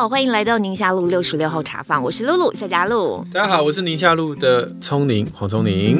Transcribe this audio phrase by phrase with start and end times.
[0.00, 3.22] 好，欢迎来到宁夏路六十六号茶坊，我是露露夏佳露。
[3.34, 5.98] 大家好，我是宁夏路的聪宁黄聪宁。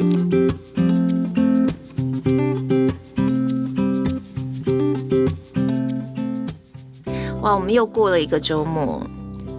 [7.41, 9.05] 哇，我们又过了一个周末。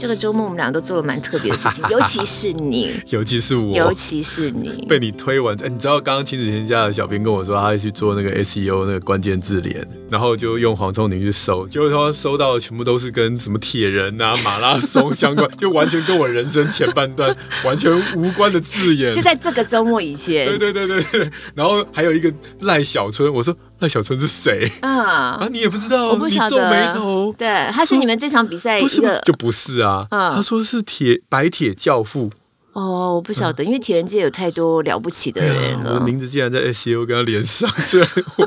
[0.03, 5.57] 这个周末我们俩都做了蛮特别的事情， 尤其是你，尤其是我，尤其是你被你推完。
[5.63, 19.15] 哎，你知道刚刚亲子天下的小编跟我说，他会去做那个 SEO 那个关键字联，然后就用黄聪宁去搜，结果他搜到的全部都是跟什么铁人啊、马拉松相关，就完全跟我人生前半段完全无关的字眼。
[19.15, 21.31] 就在这个周末以前，对对对对对。
[21.55, 23.57] 然后还有一个赖小春，我说。
[23.83, 24.71] 赖小春是谁？
[24.81, 26.07] 嗯啊，你也不知道？
[26.09, 26.51] 我不晓得。
[26.51, 27.35] 皱眉头。
[27.37, 30.07] 对，他是你们这场比赛一个，不是就不是啊。
[30.11, 32.31] 嗯，他说是铁白铁教父。
[32.73, 35.95] 哦，我不晓得，嗯、因为铁人界有太多了不起的人了。
[35.95, 38.47] 我的名字竟然在 SEO 跟他连上， 虽然我。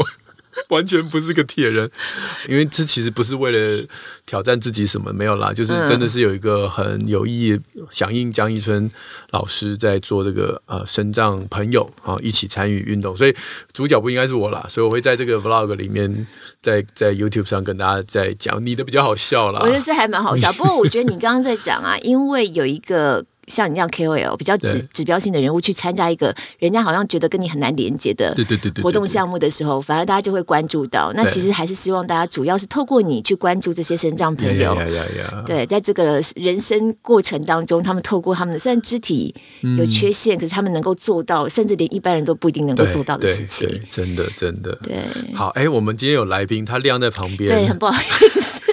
[0.69, 1.89] 完全不是个铁人，
[2.47, 3.85] 因为这其实不是为了
[4.25, 7.59] 挑战自己什么，没有啦，就是真的是有一个很有意义，
[7.91, 8.89] 响应江一春
[9.31, 13.35] 老师在做这个呃身障朋友啊一起参与运动，所以
[13.73, 16.27] 主角不应该是我啦，所以我会在这个 vlog 里面
[16.61, 23.25] 在在 YouTube 上跟大家在讲，你的比较好笑啦，我觉得是还蛮好笑， 不过我觉得你刚刚在讲啊，因为有一个。
[23.47, 28.35] 像你这样 KOL 比较指指标性的人物去参加一个人家好像觉得跟你很难连接的
[28.81, 31.11] 活动项目的时候，反而大家就会关注到。
[31.15, 34.75] 那其实还是希望大家主要是透过你去关注这些身障朋友。
[35.45, 39.33] 对，在这个人生过程当中，他们透过他们的虽然肢体
[39.77, 43.67] 有缺陷，可是他们能够做到，甚至连一般人都不一定能够做到的事情。
[43.89, 44.77] 真的，真的。
[44.83, 44.95] 对。
[45.33, 47.49] 好，哎，我们今天有来宾，他晾在旁边。
[47.49, 48.64] 对，很不好意思。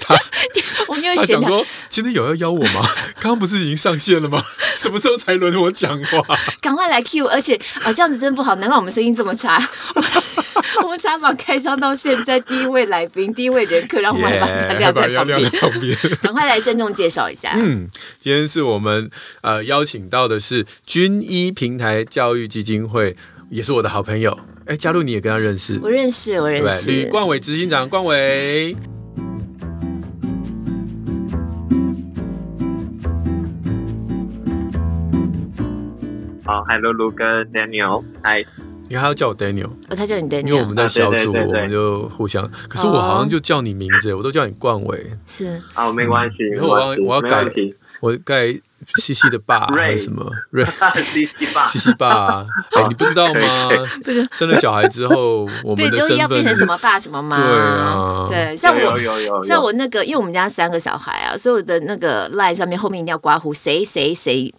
[1.15, 2.89] 他他想说，今天有要邀我吗？
[3.21, 4.43] 刚刚不是已经上线了吗？
[4.77, 6.23] 什么时候才轮我讲话？
[6.61, 7.27] 赶快来 Q！
[7.27, 9.61] 而且啊，这样子真不好，难怪我们声音这么差。
[10.83, 15.09] 我们茶坊开张到现在，第一位来宾，第一位人客，让我们来把他晾在
[15.59, 15.97] 旁边。
[16.23, 17.53] 赶快来郑重介绍一下。
[17.57, 19.11] 嗯，今天是我们
[19.43, 23.17] 呃邀请到的是军医平台教育基金会，
[23.51, 24.39] 也是我的好朋友。
[24.67, 25.79] 哎，嘉露你也跟他认识？
[25.83, 26.91] 我认识，我认识。
[26.91, 28.77] 吕冠伟执行长，冠玮。
[36.53, 38.45] 好，嗨，露露跟 Daniel，嗨，
[38.91, 39.69] 你还要叫我 Daniel？
[39.89, 42.47] 哦，他叫你 Daniel，因为我们在小组，我们就互相。
[42.69, 45.13] 可是我好像就叫你名字，我都叫你冠伟。
[45.25, 46.45] 是，啊，没关系。
[46.51, 47.47] 然后我要我要改，
[48.01, 48.55] 我改
[48.97, 50.31] 西西的爸还是什么？
[50.51, 50.63] 瑞
[51.15, 52.47] 西西爸，西西爸。
[52.77, 53.41] 哎，你不知道吗？
[54.33, 57.39] 生了小孩之后，我们的身份要变成什么爸什么妈？
[57.39, 64.53] 对啊，对，像我，像我那个，因为我们家三个小孩啊，所以我的那个 line 上面后面一定要刮胡谁谁谁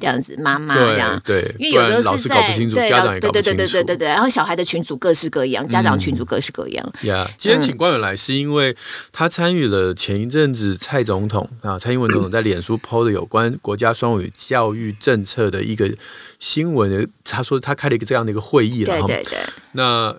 [0.00, 6.92] 这样子，妈妈这样，对，因为有的是在对家长也搞不清楚，对对对对对对，然后小孩的群组各式各样，家长群组各式各样。
[7.02, 8.76] 呀，今天请冠玮来是因为
[9.12, 15.90] 他参与了前一阵子蔡总统啊，蔡英文总统在脸书 PO 的有关国家双语教育政策的一个
[16.40, 19.38] 新闻，他说他开了一个这样的一个会议，对对对，
[19.72, 20.16] 那。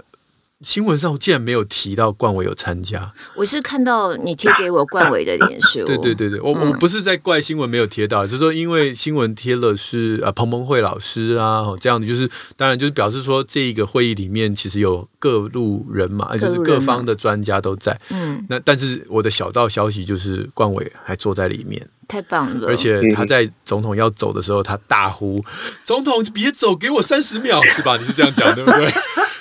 [0.61, 5.83] 新闻上竟然没有提到冠伟有参加，我是看到你贴给我冠伟的脸书。
[5.85, 17.99] 对对对对，我我不是在怪新闻没有贴到，就是说因为新闻贴了是呃彭彭慧老师啊这样的，就是当然就是表示说这一个会议里面其实有各路人马，就是各方的专家都在。
[18.09, 21.85] 嗯，那但是我的小道消息就是冠伟还坐在里面。
[22.07, 22.67] 太棒了！
[22.67, 25.43] 而且他在总统要走的时候，他大呼
[25.83, 28.87] ：“总统别走，给我三十秒，是吧？”你是这样讲对不对？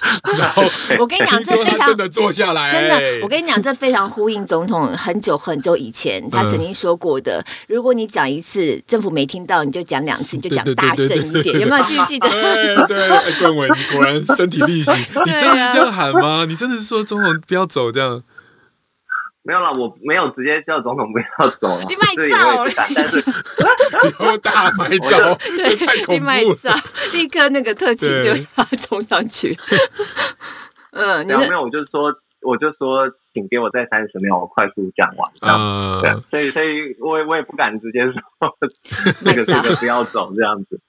[0.39, 0.63] 然后
[0.99, 3.23] 我跟你讲，这非常真的坐下来，真的。
[3.23, 11.61] 我跟你讲，这非常呼应总统很久很久以前他曾经说过的：如果你讲一次，政府没听到，你就讲两次，你就讲大声一点。
[11.61, 12.29] 有没有记不记得？
[12.87, 13.09] 对对，
[13.41, 14.95] 冠伟，你果然身体力行。
[15.25, 16.45] 你真的是这样喊吗？
[16.49, 18.23] 你真的是说总统不要走这样？
[19.47, 21.85] 没有啦，我没有直接叫总统不要走了。
[21.89, 23.23] 你卖照，但是
[24.25, 26.75] 有大卖照，这太恐怖了。
[27.13, 29.57] 立刻那个特勤就要冲上去。
[30.93, 32.11] 嗯，然后没有，我就说，
[32.45, 33.11] 我就说。
[33.35, 35.29] 请给我再三十秒，我快速讲完。
[35.41, 38.15] 嗯，对，所以，所以我也我也不敢直接说
[39.27, 40.81] 那个这个不要走这样子。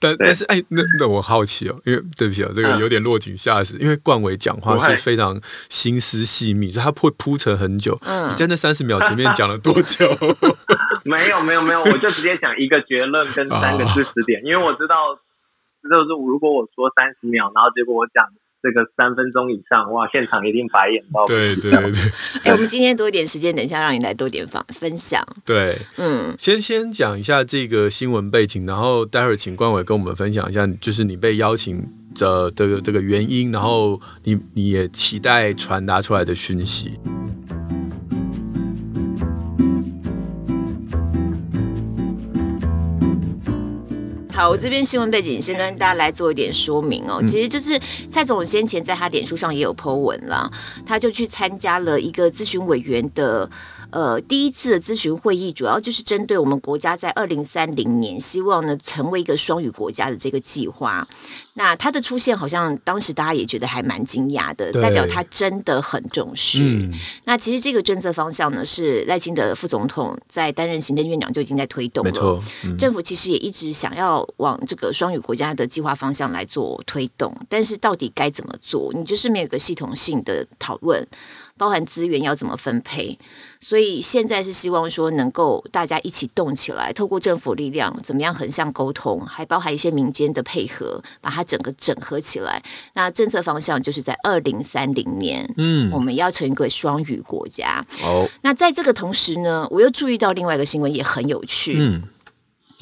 [0.00, 3.76] 但但是，哎，那那我好奇哦，因为对不起哦，这个有点落井下石。
[3.76, 5.38] 因为冠伟讲话是非常
[5.68, 7.98] 心思细密，所以他会铺陈很久。
[8.06, 10.08] 嗯，你在那三十秒前面讲了多久？
[11.04, 14.96] 没有，没有，没有，我就直接讲一个结论跟三个知识点，因为我知道，
[15.82, 18.26] 就是如果我说三十秒，然后结果我讲。
[18.62, 20.06] 这个三分钟以上，哇！
[20.12, 21.26] 现场一定白眼到。
[21.26, 21.92] 对对对。
[22.44, 25.20] 哎，我们今天多一点时间，等一下让你来多点分分享。
[25.44, 36.92] 对，嗯，先先讲一下这个新闻背景，然后待会儿请冠伟跟我们分享一下，就是你被邀请的这个这个原因，然后你你也期待传达出来的讯息。
[44.32, 47.22] 好，我这边新闻背景先跟大家来做一点说明哦。
[47.24, 50.50] 其实就是蔡总先前在他脸书上也有 po 文啦，
[50.86, 53.48] 他就去参加了一个咨询委员的。
[53.92, 61.06] 呃，第一次的咨询会议主要就是针对我们国家在二零三零年希望呢成为一个双语国家的这个计划。
[61.54, 66.60] 那它的出现好像当时大家也觉得还蛮惊讶的，代表他真的很重视。
[66.62, 66.94] 嗯、
[67.24, 72.42] 那其实这个政策方向呢，是赖清德副总统在担任行政院长就已经在推动了。
[72.64, 78.90] 嗯、政府其实也一直想要往这个双语国家的计划方向来做推动，但是到底该怎么做？
[78.94, 81.06] 你就是没有一个系统性的讨论。
[81.62, 83.16] 包含资源要怎么分配，
[83.60, 92.60] 所以现在是希望说能够大家一起动起来，透过政府力量怎么样横向沟通，还包含一些民间的配合，把它整个整合起来。
[92.94, 97.86] 那政策方向就是在二零三零年，嗯，我们要成为一个双语国家。
[98.02, 102.02] 哦，那在这个同时呢，我又注意到另外一个新闻也很有趣，嗯。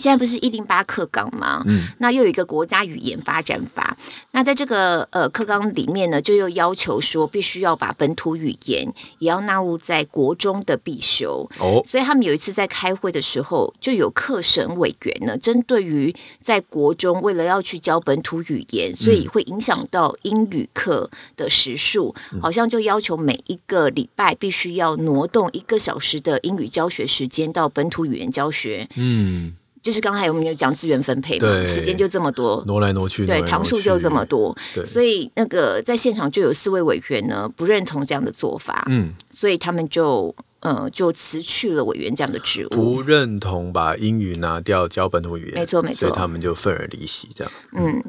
[0.01, 1.63] 现在不是一零八课纲吗？
[1.67, 3.97] 嗯，那又有一个国家语言发展法。
[4.31, 11.49] 那在这个呃课纲里面呢，就又要求说，必须要把本土语言也要纳入在国中的必修。
[11.59, 28.89] 哦，所以他们有一次在开会的时候，就有课审委员呢，针对于在国中为了要去教本土语言，所以会影响到英语课的时数，嗯，好像就要求每一个礼拜必须要挪动一个小时的英语教学时间到本土语言教学。
[28.97, 29.55] 嗯。
[29.83, 34.55] 就是刚才我们有讲资源分配嘛，时间就这么多，挪来挪去，对，堂数就这么多，
[34.85, 48.05] 所以那个在现场就有四位委员呢不认同这样的做法，嗯，所以他们就呃就辞去了委员这样的职务，不认同把英语拿掉教本土语言，没错没错，所以他们就愤而离席这样，嗯，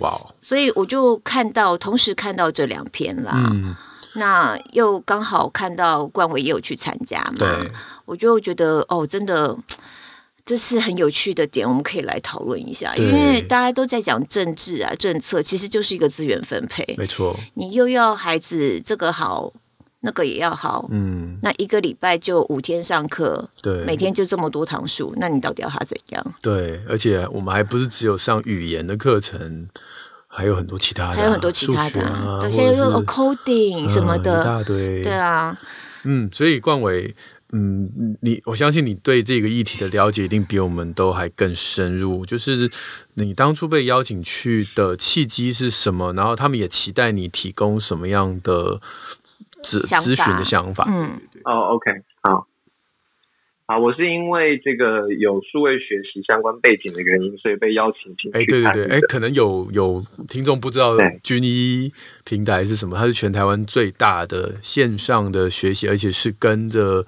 [0.00, 3.74] 哇哦，所以我就看到同时看到这两篇啦，嗯，
[4.16, 7.48] 那又刚好看到冠伟也有去参加嘛，对，
[8.04, 9.56] 我就觉得哦，真的。
[10.48, 12.94] 这是很有趣的点，我们可以来讨论一下。
[12.96, 16.82] 因为大家都在讲政治啊、政策，其实就是一个资源分配。
[16.96, 19.52] 没错，你又要孩子这个好，
[20.00, 20.88] 那个也要好。
[20.90, 26.34] 嗯，那一个礼拜就五天上课，对，每天就这么多堂数，那你到底要他怎样？
[26.40, 29.68] 对，而且我们还不是只有上语言的课程，
[30.28, 35.02] 还有很多其他的，还有很多其他的，有些又有 coding 什么的，一大堆。
[35.02, 35.54] 对啊，
[36.04, 37.14] 嗯，所以冠纬。
[37.52, 42.26] 嗯，你我相信你对这个议题的了解一定比我们都还更深入。
[42.26, 42.70] 就是
[43.14, 46.12] 你当初被邀请去的契机是什么？
[46.12, 48.80] 然后他们也期待你提供什么样的
[49.62, 50.84] 咨咨询的想法？
[50.88, 51.90] 嗯，哦，OK，
[52.22, 52.46] 好。
[53.66, 58.38] 啊，我是因为这个有数位学习相关背景的原因，所以被邀请进去。
[58.38, 61.92] 哎，对对对，哎，可能有有听众不知道军医
[62.24, 62.96] 平台是什么？
[62.96, 67.06] 它是全台湾最大的线上的学习，而且是跟着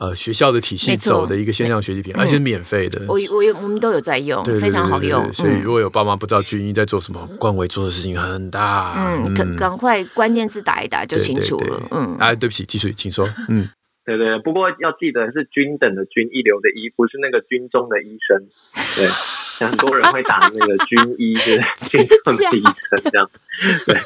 [0.00, 3.00] 呃学校的体系走的一个线上学习平台，而且是免费的。
[3.06, 5.32] 我我我们都有在用，非常好用。
[5.32, 8.94] 所以如果有爸妈不知道军医在做什么，冠伟做的事情很大。
[8.96, 11.82] 嗯，赶赶快关键字打一打就清楚了。
[11.90, 13.28] 嗯，啊，对不起，继续，请说。
[13.48, 13.68] 嗯。
[14.16, 18.46] 对对，不过要记得是均等的均，一流的一，不是那个军中的医生。
[18.96, 19.06] 对，
[19.58, 21.60] 像很多人会打那个军医，就是
[21.90, 23.30] 军中的医生这样。
[23.86, 24.00] 对，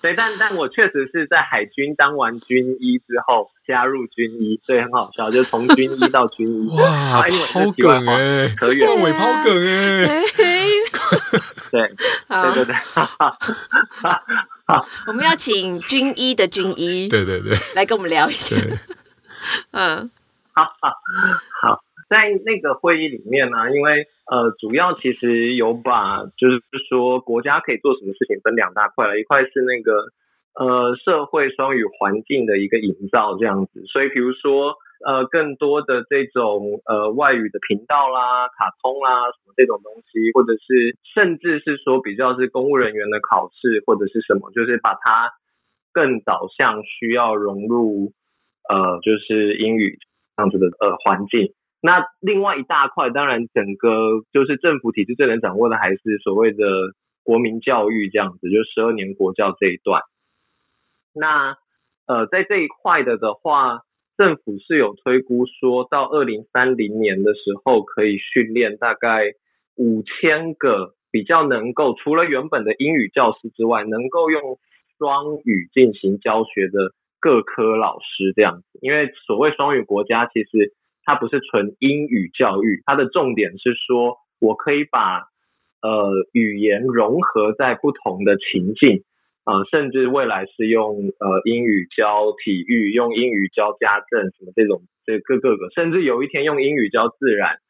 [0.00, 6.68] 对，但但我确实是在海军当完军医之后加入军医，所以很好笑，就从军医到军医。
[6.70, 7.22] 哇，
[7.52, 10.22] 抛梗哎，可远，尾抛梗哎。
[11.70, 11.88] 对，
[12.28, 12.74] 对对对。
[12.74, 13.36] 好，
[15.06, 18.56] 我们要请军医的军医， 对对对，来跟我们聊一下。
[19.72, 20.10] 嗯，
[20.52, 20.92] 好好。
[21.62, 30.08] 好，在那个会议里面呢，因为呃，主要其实有把就是说国家可以做什么事情分两大块了，一块是那个
[30.54, 34.76] 呃社会双语环境的一个营造这样子，所以比如说。
[35.04, 45.32] 呃，更多的这种呃外语的频道啦、卡通啦什么这种东西，或者是甚至是说比较是公务人员的考试或者是什么，就是把它
[45.92, 48.14] 更导向需要融入
[48.70, 49.98] 呃就是英语
[50.34, 51.52] 这样子的呃环境。
[51.82, 56.64] 那另外一大块，当然整个就是政府体制最能掌握的还是所谓的
[57.22, 60.00] 国民教育这样子，就十二年国教这一段。
[61.12, 61.58] 那
[62.06, 63.82] 呃在这一块的的话。
[64.16, 69.32] 政府是有推估说，到二零三零年的时候，可以训练大概
[69.76, 74.58] 五千个比较能够除了原本的英语教师之外，能够用
[74.98, 78.78] 双语进行教学的各科老师这样子。
[78.80, 80.72] 因为所谓双语国家，其实
[81.04, 85.28] 它不是纯英语教育，它的重点是说我可以把
[85.82, 89.04] 呃语言融合在不同的情境。
[89.46, 97.60] 呃，甚至未来是用呃英语教体育，用英语教家政什么这种这各个个，甚至有一天用英语教自然，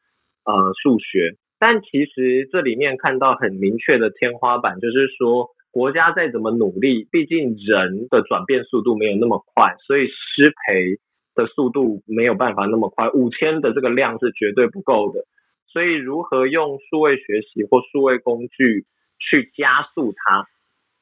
[0.43, 10.97] 呃数学但其实这里面看到很明确的天花板，就是说国家再怎么努力，毕竟人的转变速度没有那么快，所以师培
[11.35, 13.09] 的速度没有办法那么快。
[13.11, 15.25] 五千的这个量是绝对不够的，
[15.67, 18.85] 所以如何用数位学习或数位工具
[19.19, 20.47] 去加速它，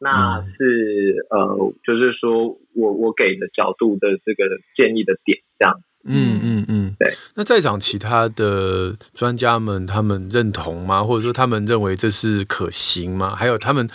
[0.06, 4.44] 那是呃，就是说我我给的角度的这个
[4.78, 5.82] 建议的点，这样。
[6.08, 7.12] 嗯嗯嗯，对。
[7.36, 11.04] 那在场其他的专家们，他们认同吗？
[11.04, 13.36] 或者说他们认为这是可行吗？
[13.36, 13.90] 还有他们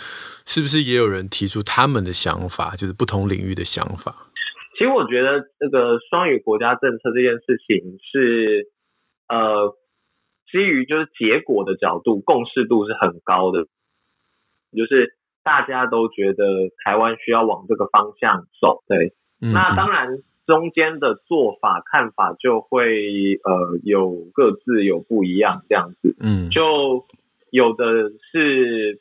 [0.45, 4.27] 是不是也有人提出他们的想法，就是不同领域的想法？
[4.77, 8.67] 其实我觉得这个双语国家政策这件事情是
[9.29, 9.73] 呃，
[10.51, 13.63] 基于就是结果的角度，共识度是很高的，
[14.75, 16.45] 就是大家都觉得
[16.83, 18.83] 台湾需要往这个方向走。
[18.87, 20.19] 对，那当然。
[20.47, 27.05] 中间的做法看法就会呃有各自有不一样这样子，嗯，就
[27.51, 28.99] 有的是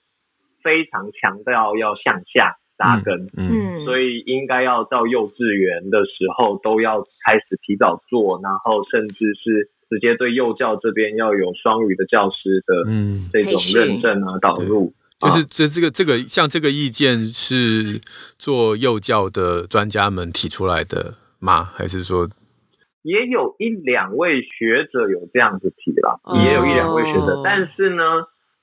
[0.63, 13.29] 非常强调要向下扎根，嗯，所以应该要到幼稚园的时候都要开始提早做，然后甚至是直接对幼教这边要有双语的教师的嗯。
[13.33, 18.01] 这种认证啊导入，就是这这个这个像这个意见是
[18.39, 21.15] 做幼教的专家们提出来的。
[21.43, 21.73] 吗？
[21.75, 22.29] 还是说，
[23.01, 28.03] 也有一两位学者有这样子提了，也有一两位学者，哦、但是呢，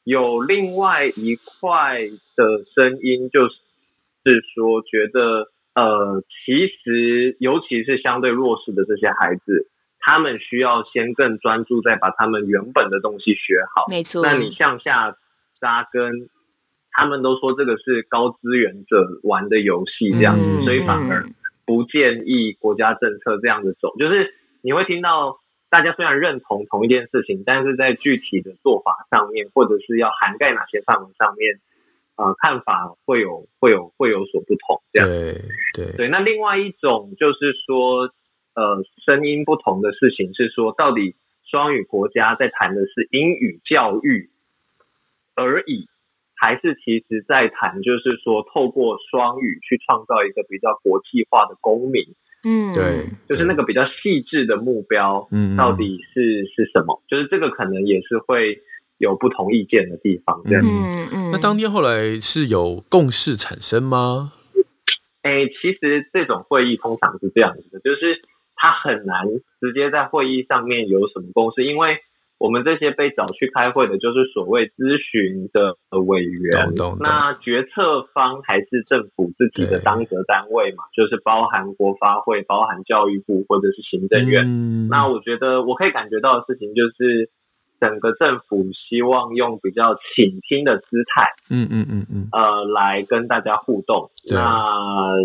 [0.03, 3.55] 有另外一块的声音，就是
[4.23, 13.85] 是说，觉得呃，其实尤其是相对弱势的这些孩子，他们需要先更专注在把他们原本的东西学好。
[13.89, 15.17] 没错，那你向下
[15.59, 16.29] 扎根，
[16.97, 21.23] 他们都说这个是高资源者玩的游戏，这样子，嗯、所以反而。
[21.67, 25.39] 不建议国家政策这样子走，就是你会听到
[25.69, 31.59] 大家虽然认同同一件事情，但是在具体的做法上面，或者是要涵盖哪些范围上面，
[32.15, 34.81] 呃，看法会有会有会有所不同。
[34.93, 35.41] 这样对
[35.73, 36.07] 对对。
[36.07, 38.13] 那另外一种就是说，
[38.55, 44.29] 呃，声音不同的事情是说，到底双语国家在谈的是英语教育
[45.35, 45.89] 而已。
[46.39, 52.03] 还是其实在谈，就是说透过双语去创造一个比较国际化的公民，
[52.43, 57.01] 嗯，对，就是那个比较细致的目标，嗯，到底是是什么？
[57.09, 58.61] 就是这个可能也是会
[58.99, 60.61] 有不同意见的地方，这样。
[60.63, 61.31] 嗯嗯。
[61.31, 64.33] 那当天后来是有共识产生吗？
[65.23, 68.21] 哎，其实这种会议通常是这样子的，就是
[68.55, 69.25] 他很难
[69.59, 71.97] 直接在会议上面有什么共识，因为。
[72.39, 76.73] 我们这些被找去开会的，就是所谓咨询的委员。
[76.99, 84.45] 那决策方还是政府自己的当责单位嘛，就是包含国发会、包含教育部或者是行政院。
[84.45, 87.31] 嗯、那我觉得我可以感觉到的事情，就是
[87.79, 94.11] 整个政府希望用比较倾听的姿态，嗯嗯嗯嗯，呃，来跟大家互动。
[94.29, 95.15] 那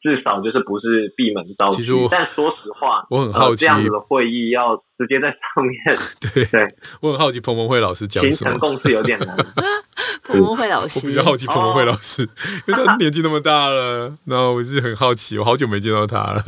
[0.00, 5.98] 至少就是不是闭门造车，但说实话，我很好奇、呃、这样子的会议要直接在上面。
[6.34, 8.32] 对对，我很好奇彭文慧老师讲什么。
[8.32, 9.36] 形成共识有点难。
[10.22, 12.28] 彭文慧老师，我比较好奇彭文慧老师，哦、
[12.68, 16.44] 因为他年纪那么大了，然后我是很好奇，我好久没见到他了。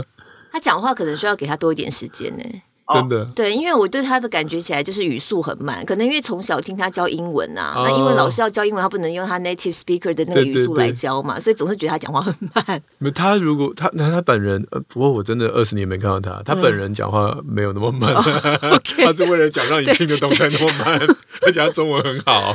[0.52, 2.44] 他讲话可能需要给他多一点时间呢。
[2.92, 12.82] 真的对，因为我对他的感觉起来就是语速很慢，可能因为从小听他教英文啊，那因为老师要教英文，他不能用他 native speaker 的那个语速来教嘛，所以总是觉得他讲话很慢。
[12.98, 18.14] 没他如果他那他本人，呃，不过我真的二十年没看到他，他本人讲话没有那么慢，
[19.04, 21.00] 他是为了讲让你听得懂才那么慢，
[21.42, 22.54] 而 且他中文很好。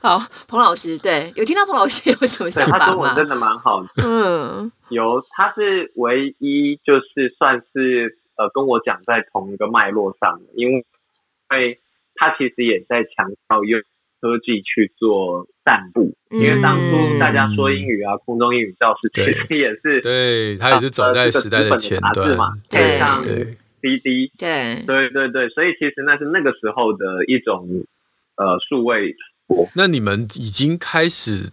[0.00, 2.84] 好，彭老师，对，有听到彭老师有什么想法吗？
[2.86, 8.18] 他中文真的蛮好的，嗯，有，他是唯一就是算是。
[8.36, 11.80] 呃，跟我讲在同一个脉络上，因为
[12.14, 13.80] 他其实也在强调用
[14.20, 27.68] 科技去做散步，嗯、因为当初大家说英语啊，空中英语教室其实也是，对，他也是走在时代的前端嘛，对，像滴滴，对，对对对，所以其实那是那个时候的一种
[28.36, 29.14] 呃数位。
[29.74, 31.50] 那你们已经开始。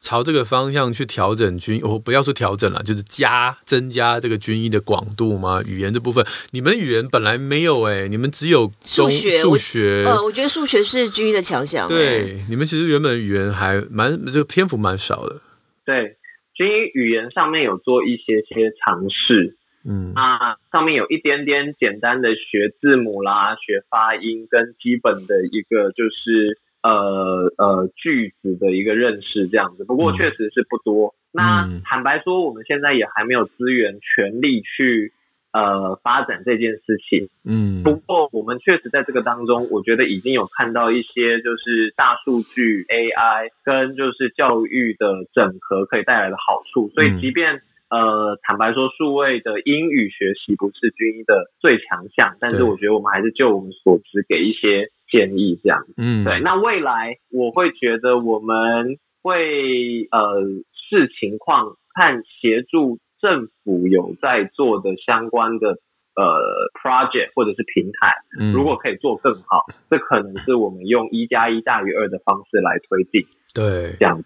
[0.00, 5.62] 朝这个方向去调整军，我不要说调整了，就是加增加这个军医的广度吗？
[5.66, 10.04] 语言这部分，你们语言本来没有哎、欸，你们只有数学，数学。
[10.06, 11.86] 呃，我觉得数学是军医的强项。
[11.86, 15.40] 对，你们其实原本语言还蛮这个篇幅蛮少的。
[15.84, 16.16] 对，
[16.54, 26.58] 军医语言上面有做一些些尝试，嗯啊，上面有一点点简单的学字母啦，学发音跟基本的一个就是。
[26.82, 31.14] 呃呃，句子的一个认识这样子，不过确实是不多。
[31.32, 35.12] 嗯、那坦白说，我们现在也还没有资源全力去
[35.52, 37.28] 呃发展这件事情。
[37.44, 46.88] 嗯，不过我们确实在这个当中，我觉得已经有看到一些就是大数据 AI 跟就是教育的整合可以带来的好处。
[46.94, 55.84] 所以即便、嗯呃，坦白说，数位的英语学习不是军医的最强项，但是我觉得我们还是就我们所知给一些建议，这样。
[55.96, 56.40] 嗯，对。
[56.40, 60.40] 那未来我会觉得我们会呃
[60.72, 65.78] 视情况看协助政府有在做的相关的
[66.16, 73.26] 呃 project 或者是平台，嗯，如果可以做更好，这可能是我们用一加一大于二的方式来推进。
[73.54, 74.24] 对，这样子。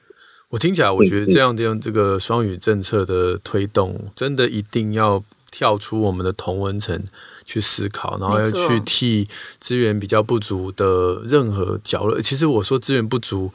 [0.50, 5.20] 我听起来，我觉得这样这样这个双语政策的推动，真的一定要
[5.56, 7.00] 跳出我们的同温层
[7.44, 9.28] 去思考，然后要去替
[9.60, 12.20] 资源比较不足的任何角落。
[12.20, 13.52] 其实我说资源不足，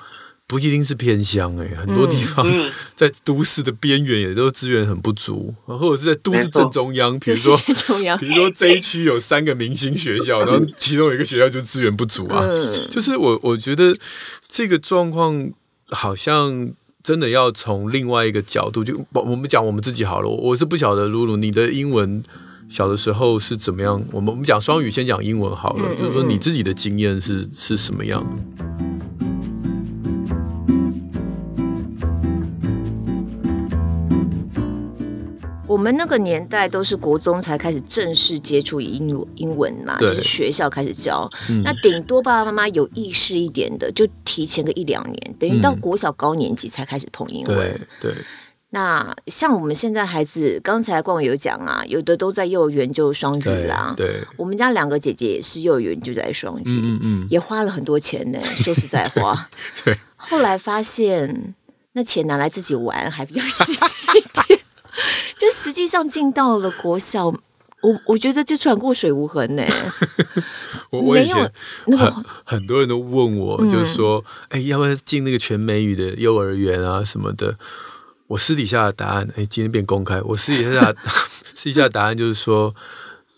[0.47, 2.47] 不一定是偏乡哎，很多地方
[2.95, 7.53] 在都市的边缘也都资源很不足，或者是在都市正中央，比如说
[8.17, 12.47] 比如说这一区有三个明星学校， 然后其中有一个学校就资源不足啊。
[12.89, 13.93] 就是我我觉得
[14.47, 15.51] 这个状况
[15.89, 16.71] 好像。
[17.01, 20.29] 真的要从另外一个角度，就我们讲我们自己好了。
[20.29, 22.21] 我是不晓得露露你的英文
[22.67, 24.03] 小的时候是怎么样。
[24.11, 25.83] 我们我们讲双语，先讲英文好了。
[25.87, 28.23] 嗯嗯嗯，就是说你自己的经验是是什么样？
[35.69, 41.29] 我们那个年代都是国中才开始正式接触英英文嘛，就是学校开始教。
[41.47, 47.55] 嗯、那顶多爸爸妈妈有意识一点的，就提前个一两年，等于到国小高年级才开始碰英文。
[48.01, 48.15] 对对。
[48.71, 53.93] 那像我们现在孩子，刚才冠伟有讲啊，有的都在幼儿园就双语啦。
[53.95, 54.07] 对。
[54.07, 58.39] 对我们家两个姐姐也是幼儿园就在双语，嗯嗯，也花了很多钱呢。
[58.63, 59.47] 说实在话，
[59.85, 59.93] 对。
[59.93, 61.53] 对后来发现，
[61.93, 63.73] 那钱拿来自己玩还比较实际
[64.17, 64.59] 一点。
[65.37, 69.63] 就实际上进到了国小，我我觉得就穿过水无痕呢。
[70.91, 71.51] 我我以前
[71.97, 77.57] 很很多人都问我，就是说，哎、嗯欸，要不要进那个全美语的幼儿园啊什么的？
[78.27, 80.21] 我私底下的答案，哎、欸，今天变公开。
[80.21, 80.93] 我私底下
[81.55, 82.75] 私底下的答案就是说，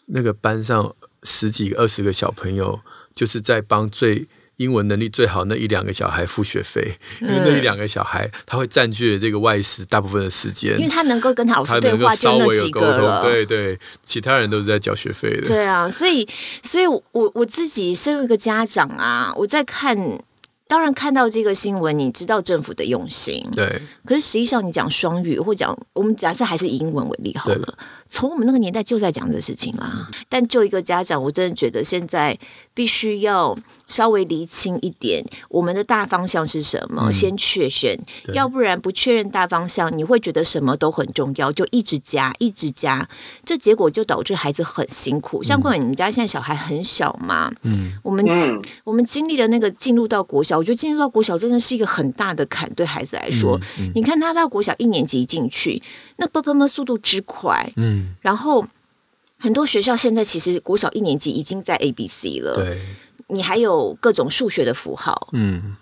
[0.08, 0.94] 那个班上
[1.24, 2.80] 十几个、二十个小朋友，
[3.16, 4.28] 就是在帮最。
[4.62, 15.48] 英文能力最好那一两个小孩付学费，因为那一两个小孩他会占据了这个外事大部分的时间，因为他能够跟他老师对话，稍微有沟通，了对对，其他人都是在缴学费的。
[15.48, 16.28] 对啊，所以
[16.64, 20.20] 所以我我自己身为一个家长啊，我在看。
[20.68, 23.46] 当然看到这个新闻，你知道政府的用心。
[23.52, 23.82] 对。
[24.06, 27.78] 可是实际上，你讲双语或讲我们假设还是以英文为例好了，
[28.12, 30.10] 从我们那个年代就在讲这事情啦。
[30.28, 32.38] 但就一个家长，我真的觉得现在
[32.74, 37.98] 必须要稍微厘清一点，我们的大方向是什么，嗯、先确认，
[38.34, 43.08] 要不然不确认大方向，你会觉得什么都很重要，就一直加，一直加，
[43.46, 45.42] 这结果就导致孩子很辛苦。
[45.42, 50.58] 像关于你们家现在小孩很小嘛，嗯，我们、嗯、我们经历了那个进入到国小。
[50.58, 53.58] 我觉得进入到国小真的是一个很大的坎，对孩子来说。
[53.80, 55.82] 嗯嗯、你看他到国小一年级进去，
[56.18, 58.66] 那啵啵啵速度之快，嗯，然后
[59.38, 62.80] 很多学校现在其实国小一年级已经在 A B C 了，对，
[63.28, 65.78] 你还有各种数学的符号，嗯。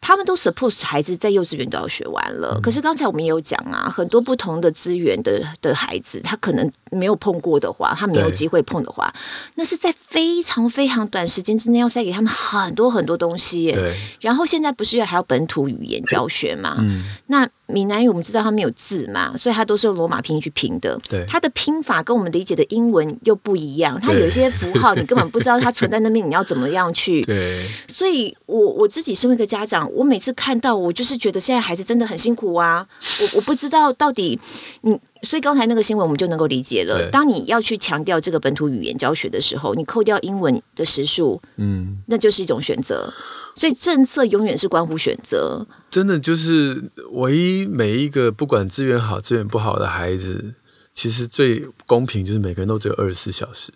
[0.00, 9.12] 他们都 suppose 孩子在幼稚园都要学完了，嗯、可是刚才我们也有讲啊，很多不同的资源的的孩子，他可能没有碰过的话，他没有机会碰的话，
[9.56, 13.72] 那是在非常非常短时间之内要塞给他们很多很多东西耶。
[13.72, 13.96] 对。
[14.20, 16.76] 然后现在不是还要本土语言教学吗？
[16.78, 17.04] 嗯。
[17.26, 20.98] 那闽南语我们知道它没有字嘛，所以它都是用罗马拼音去拼的。
[21.08, 21.24] 对。
[21.28, 27.22] 它的拼法跟我们理解的英文又不一样，它有一些符号你根本不知道它存在那边，你要怎么样去？
[27.28, 27.68] 对。
[27.86, 29.90] 所以我我自己身为一个家长。
[29.92, 32.86] 我每次看到，我就是觉得现在孩子真的很辛苦啊！
[33.20, 34.38] 我我不知道到底
[34.82, 37.10] 你，所以刚才那个新闻我们就能够理解了。
[37.10, 43.12] 当你要去强调这个本土语言教学的时候，你扣掉英文的时数，嗯，那就是一种选择。
[43.58, 45.66] 所以政策永远是关乎选择。
[45.90, 50.54] 真的就是唯一每一个不管资源好资源不好的孩子，
[50.94, 53.72] 其实最公平就是每个人都只有二十四小时。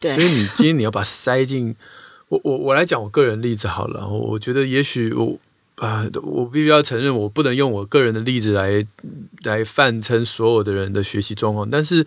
[0.00, 1.76] 对，所以你今天你要把塞进。
[2.28, 5.38] 我我我来讲我个人例子好了，我觉得也许我
[5.78, 8.84] 啊，我必须要承认，我不能用我个人的例子来
[9.44, 11.70] 来泛称所有的人的学习状况。
[11.70, 12.04] 但是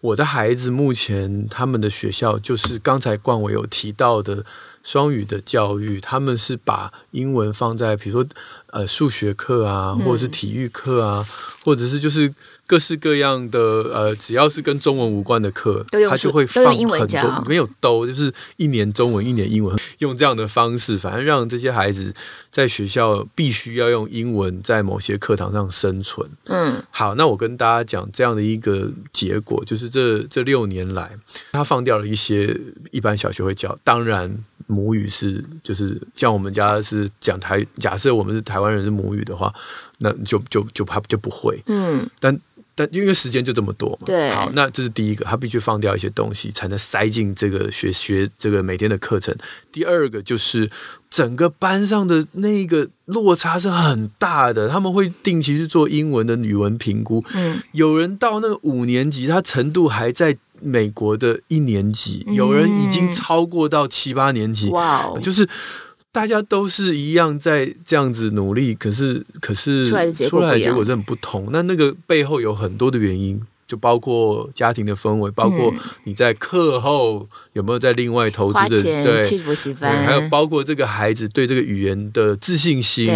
[0.00, 4.44] 我的孩子目前他们的学校就是刚才冠伟有提到的
[4.82, 8.28] 双语的教育，他们是把英文放在比如说
[8.72, 12.34] 呃数学课啊，或者是体育课啊，嗯、或者是就是。
[12.64, 13.60] 各式各样的
[13.92, 22.14] 呃，只要是跟中文无关的课，他就会放很多，没有都就是一年中文，一年英文，用这样的方式，反正让这些孩子
[22.50, 26.26] 在学校必须要用英文在某些课堂上生存。
[26.46, 31.10] 嗯，好，那我跟大家讲这样的一个结果，就是这这六年来，
[31.50, 32.58] 他放掉了一些
[32.90, 34.34] 一般小学会教，当然
[34.72, 39.52] 母语是就是像我们家是讲台，假设我们是台湾人是母语的话，
[39.98, 41.62] 那就就就他就不会。
[41.66, 42.40] 嗯，但。
[42.74, 49.36] 但因为时间就这么多嘛，对，好，那这是第一个，他必须放掉一些东西，才能塞进这个学学这个每天的课程。
[49.70, 50.70] 第二个就是
[51.10, 57.22] 整个班上的那个落差是很大的，他们会定期去做英文的语文评估。
[57.34, 64.68] 嗯，有人到那个五年级，他程度还在美国的一年级，有人已经超过到七八年级。
[64.68, 65.48] 哇哦，就是。
[66.14, 71.48] 大家都是一样在这样子努力，可是可是出来的结果真的不同。
[71.50, 75.72] 那那个背后有很多的原因，就包括家庭的氛围，包括
[76.04, 83.10] 你在课后有没有在另外投资的对去补习班，还有包括这个孩子对这个语言的自信心、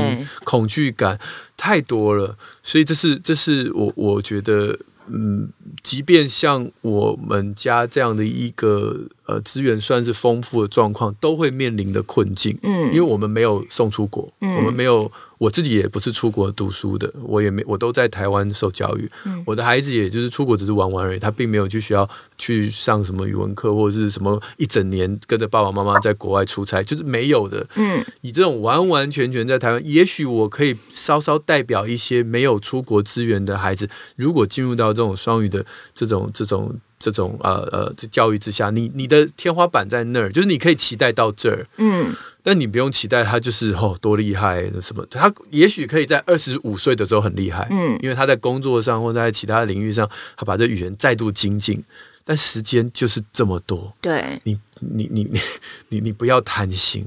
[0.45, 1.21] 恐惧感
[1.55, 2.35] 太多了。
[2.63, 4.75] 所以这是这是我我觉得。
[5.09, 5.49] 嗯，
[5.83, 12.57] 即便像我们家这样的一个呃资源算是丰富的状况，都会面临的困境。
[12.63, 15.11] 嗯，因为我们没有送出国，嗯，我们没有。
[15.39, 19.07] 我自己也不是出国读书的，我也没，我都在台湾受教育。
[19.27, 22.09] 嗯，我的孩子也就是出国只是玩玩而已，他并没有去学校
[22.39, 27.67] 去上什么语文课或者是什么一整年跟着爸爸妈妈在国外出差，就是没有的。
[27.75, 33.87] 嗯，以这种完完全全在台湾，也许我可以稍稍代表一些没有出国资源的孩子，
[34.17, 35.63] 如果进入到这种双语的
[35.95, 36.75] 这种这种
[37.07, 41.65] 这种呃呃教育之下，你你的天花板在那儿，就是你可以期待到这儿。
[41.77, 42.13] 嗯。
[42.43, 51.83] 但你不用期待他就是哦多厉害什么，他也许可以在二十五岁的时候很厉害，嗯，因为他在工作上或者在其他领域上，他把这语言再度精进。
[52.25, 55.41] 但时间就是这么多，对，你你你你
[55.91, 57.05] 你你不要贪心。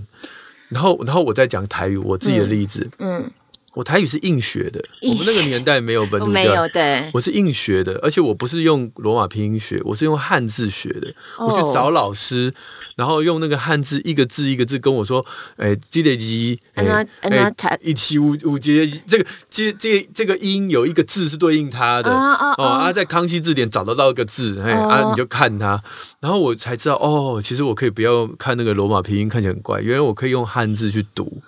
[0.70, 3.24] 然后然后我再讲台语，我自己的例子，嗯。
[3.24, 3.32] 嗯
[3.76, 11.14] 我台语是硬学的，我们那个年代没有本土教育，没有，对，我是硬学的，而且我不是用罗马拼音学，我是用汉字学的。
[11.38, 12.52] 我去找老师，
[12.96, 15.24] 然后用那个汉字一个字一个字跟我说，
[15.58, 22.10] 哎，积累机，哎哎，一七五五节，这个这这这个音有一个字是对应它的。
[22.10, 25.82] 哦啊，在康熙字典找得到一个字，哎啊，你就看它，
[26.20, 31.42] 然后我才知道哦，其实我可以不要看那个罗马拼音，看起来很怪，原来我可以用汉字去读。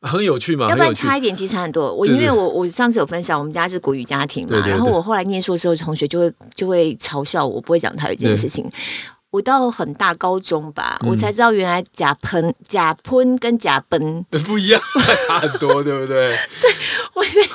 [0.00, 0.68] 很有趣嘛？
[0.68, 1.92] 要不然差一点，其实差很多。
[1.92, 8.70] 我因为我我上次有分享，我们家是国语家庭嘛，对对对，然后我后来念书的时候，同学就会就会嘲笑我不会讲台语这件事情。
[9.30, 14.80] 我到很大高中吧，我才知道原来假喷、假喷跟假奔 不一样，
[15.26, 16.34] 差很多，对不对？
[16.60, 16.70] 对，
[17.14, 17.48] 我以为。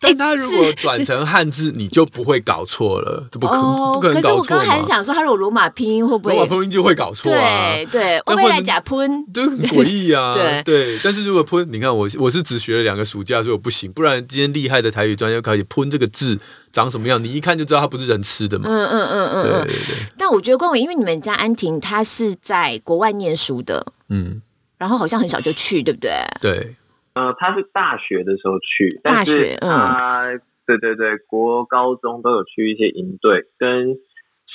[0.00, 3.56] 但他如果转成汉字，你就不会搞错了，不可
[3.94, 4.42] 不可能搞错。
[4.42, 6.34] 可是我刚刚还想说，他如果罗马拼音会不会？
[6.34, 7.72] 罗马拼音就会搞错啊！
[7.90, 10.34] 对对，未来假喷就很诡异啊！
[10.36, 13.90] 对对，但是如果喷，你看我我是只学了两个暑假，所以我不行。
[13.90, 16.38] 不然今天厉害的台语专家可以喷这个字
[16.74, 18.64] 长什么样，你一看就知道它不是人吃的嘛。
[18.68, 20.12] 嗯嗯嗯嗯，对对对。
[20.18, 24.42] 但我觉得光伟，因为你们家安婷她是在国外念书的，嗯，
[24.76, 26.10] 然后好像很小就去，对不对？
[26.42, 26.74] 对。
[27.14, 33.44] 呃，他是大学的时候去，但是他，嗯，对对对，国高中都有去一些营队。
[33.56, 33.94] 跟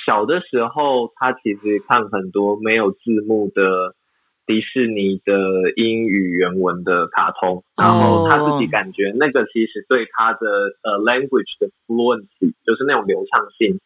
[0.04, 3.96] 小的时候，他其实看很多没有字幕的
[4.50, 13.78] 迪士尼的英语原文的卡通，然后他自己感觉那个其实对他的呃 language 的 fluency，就是那种流畅性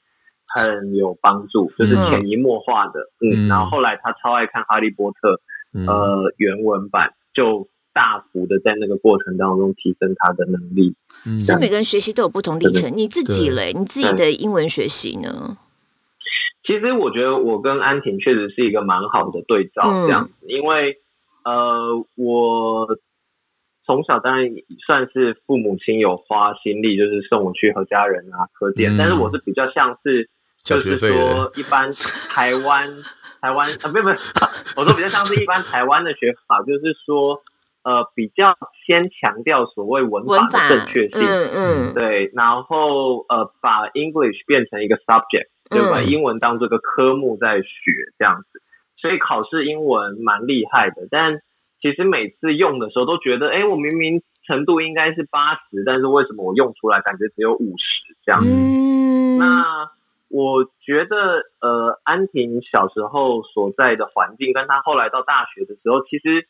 [0.48, 5.38] 很有帮助，就是潜移默化的，嗯，嗯，然后后来他超爱看《哈利波特》
[5.86, 7.68] 呃原文版就。
[7.96, 12.90] 大幅的在那个过程当中提升他的能力，嗯，所以每个人学习都有不同历程。
[12.92, 15.56] 你自己嘞，你自己的英文学习呢？
[16.64, 20.98] 其实我觉得我跟安婷确实是一个蛮好的对照，这样子，嗯，因为
[21.44, 22.88] 呃，我
[23.84, 24.50] 从小当然
[24.86, 30.28] 算是父母亲有花心力，就是送我去和家人啊、课店，嗯，但是我是比较像是
[30.62, 31.92] 就是说一般
[32.34, 32.88] 台湾
[33.40, 34.08] 台湾 啊，不不，
[34.80, 37.42] 我说比较像是一般台湾的学法，就是说。
[37.84, 47.68] 呃，比较先强调所谓文法的正确性，嗯嗯，对，然后呃，把 English 变成一个 subject，就把英文当这个科目在学
[48.18, 48.62] 这样子，
[48.96, 51.40] 所以考试英文蛮厉害的，但
[51.80, 58.50] 其实每次用的时候都觉得，哎，我明明程度应该是八十，但是为什么我用出来感觉只有五十这样子？
[58.50, 59.90] 嗯，那
[60.28, 66.46] 我觉得呃，安婷小时候所在的环境，跟她后来到大学的时候，其实。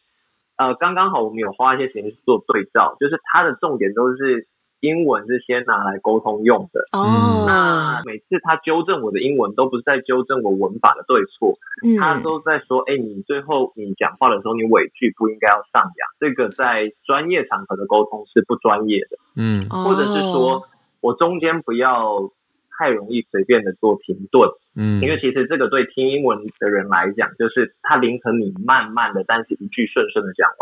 [0.57, 4.46] 呃，刚刚好我们有花一些时间去做对照，就是它的重点都是。
[4.85, 6.85] 英文是先拿来沟通用的。
[6.92, 7.44] 哦。
[7.47, 11.53] 那每次他纠正我的英文，都不是在纠正我文法的对错，
[11.85, 20.62] 嗯，他都在说：“哎，你最后你讲话的时候，你尾句不应该要上扬。”这个在专业场合的沟通是不专业的，嗯，或者是说
[21.01, 22.31] 我中间不要
[22.79, 30.59] 太容易随便的做停顿，嗯，因为其实这个对听英文的人来讲，就是他宁可你慢慢的，但是一句顺顺的讲完，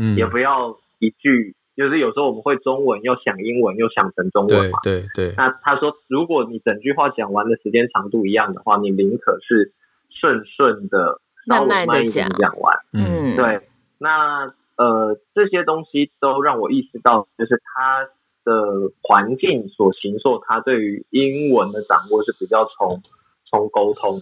[0.00, 1.54] 嗯，也不要一句。
[1.76, 5.34] 就是有时候我们会中文又想英文又想成中文嘛，对对，对。
[5.36, 9.72] 那他说，如果你整句话讲完的时间长度一样的话，你宁可是
[10.10, 12.76] 顺顺的稍微慢一点讲完。
[12.92, 13.68] 嗯，对。
[13.98, 18.08] 那呃，这些东西都让我意识到，就是他
[18.44, 23.00] 的环境所形塑，他对于英文的掌握是比较从
[23.46, 24.20] 从沟通。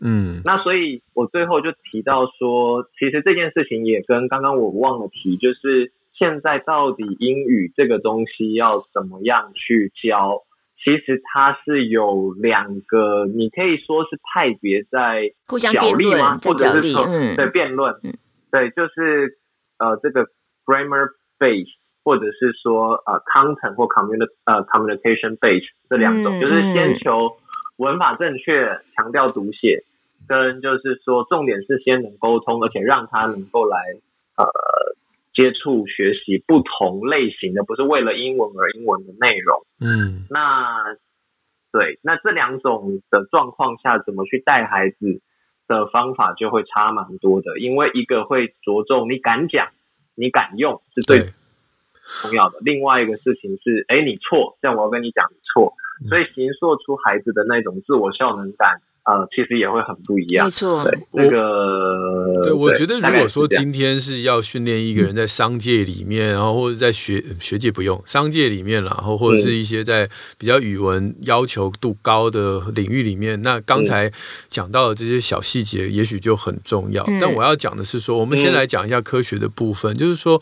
[0.00, 5.92] 嗯，那所以我最后就提到说，其实这件事情也跟刚刚我忘了提，就是。
[6.18, 10.42] 现在到底英语这个东西要怎么样去教？
[10.82, 16.38] 其实它是有两个，你可以说是派别在角力吗？
[16.42, 17.04] 或者是说
[17.36, 17.94] 对辩论？
[18.50, 19.38] 对，就是
[19.78, 20.26] 呃这个
[20.64, 21.68] grammar base，
[22.04, 23.84] 或者是说呃 content 或
[24.44, 27.36] 呃 communication base 这两种，就是先求
[27.76, 29.84] 文法正确，强调读写，
[30.28, 33.78] 跟就是说重点是先能沟通，而且让他能够来
[34.36, 34.46] 呃。
[35.38, 39.64] 接触学习不同类型的，不是为了英文而英文的内容。
[39.78, 40.82] 嗯，那
[41.70, 45.20] 对，那这两种的状况下，怎么去带孩子
[45.68, 47.56] 的方法就会差蛮多的。
[47.60, 49.68] 因为一个会着重你敢讲，
[50.16, 51.20] 你敢用是最
[52.20, 52.58] 重要的。
[52.62, 55.74] 另外一个事情是，哎，你错，这样我要跟你讲你错，
[56.08, 58.82] 所以形塑出孩子的那种自我效能感。
[59.08, 60.44] 呃，其实也会很不一样。
[60.44, 74.12] 没错，对那个，对，我觉得如果说今天是要训练一个人在商界里面，然后或者在学学界不用商界里面，然后或者是一些在比较语文要求度高的领域里面，那刚才
[74.50, 77.02] 讲到的这些小细节，也许就很重要。
[77.18, 80.38] 但我要讲的是说，我们先来讲一下科学的部分，就是说，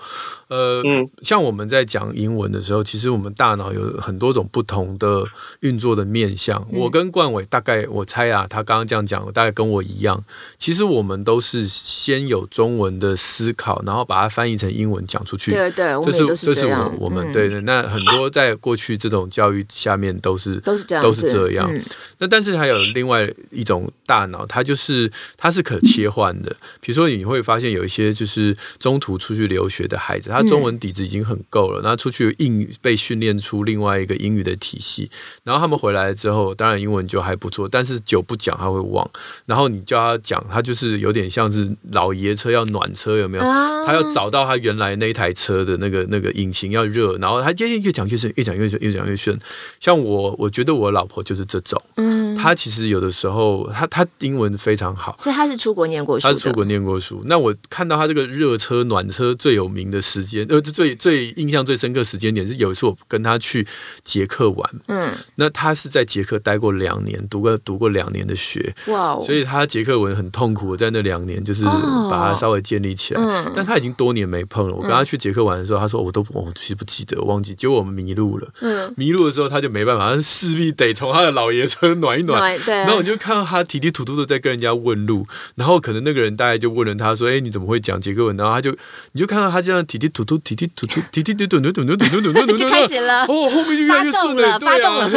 [0.48, 0.82] 呃，
[1.22, 5.24] 像我们在讲英文的时候，其实我们大脑有很多种不同的
[5.60, 6.66] 运作的面向。
[6.72, 8.44] 我跟冠伟大概我猜啊。
[8.56, 10.24] 他刚刚这样讲，大概跟我一样。
[10.56, 15.50] 其实我们都是先有中文的思考，然后把它翻译成英文讲出去。
[15.50, 17.60] 对对，这是这，是我我们、嗯、对对。
[17.60, 21.68] 那很多在过去这种教育下面都是都是这样都是这样。
[21.70, 21.84] 嗯、
[22.16, 26.56] 那但是还有另外一种大脑，它就是它是可切换的。
[26.80, 35.10] 比如说你会发现有一些就是中途出去留学的孩子，他中文底子已经很够了，然后出去英语被训练出另外一个英语的体系，
[35.44, 38.35] 然后他们回来之后，当然英文就还不错，但是久不。
[38.36, 39.08] 讲他会忘，
[39.46, 43.42] 然后你叫他讲，他就是有点像是老爷车要暖车，有没有？
[43.86, 49.38] 他要找到他原来那一台车的那个那个引擎要热，然后他接近越讲越顺，越讲越顺，越讲越顺。
[49.80, 57.22] 像我，我觉得我老婆就是这种，嗯，她其实有的时候，她她英文非常好，所以她是出国念过书，她是出国念过书。
[57.26, 63.64] 那我看到她这个热车暖车最有名的时间，呃，最最印象最深刻时间点是有一次我跟她去
[64.02, 73.44] 捷克玩，嗯，那她是在捷克待过两年，读过读过两年的血所以他杰克文很痛苦在那两年就是把它稍微建立起来。
[73.54, 77.54] 但他已经多年没碰了我跟他去捷克玩的时候他说我都我其实不记得忘记。
[77.54, 78.48] 结果我们迷路了。
[78.96, 82.74] 迷路的时候他就没办法他势必得从他的老爷车暖一暖对。
[82.74, 88.36] 然后我就看到他体体吐吐的在跟人家问路然后可能那个人大概就问了他说哎你怎么会讲杰克文？
[88.36, 88.70] 然后他就
[89.12, 91.00] 你就看到他这样体体吐吐体体吐吐
[92.56, 95.10] 就开始了哦后面就越来越顺了发动了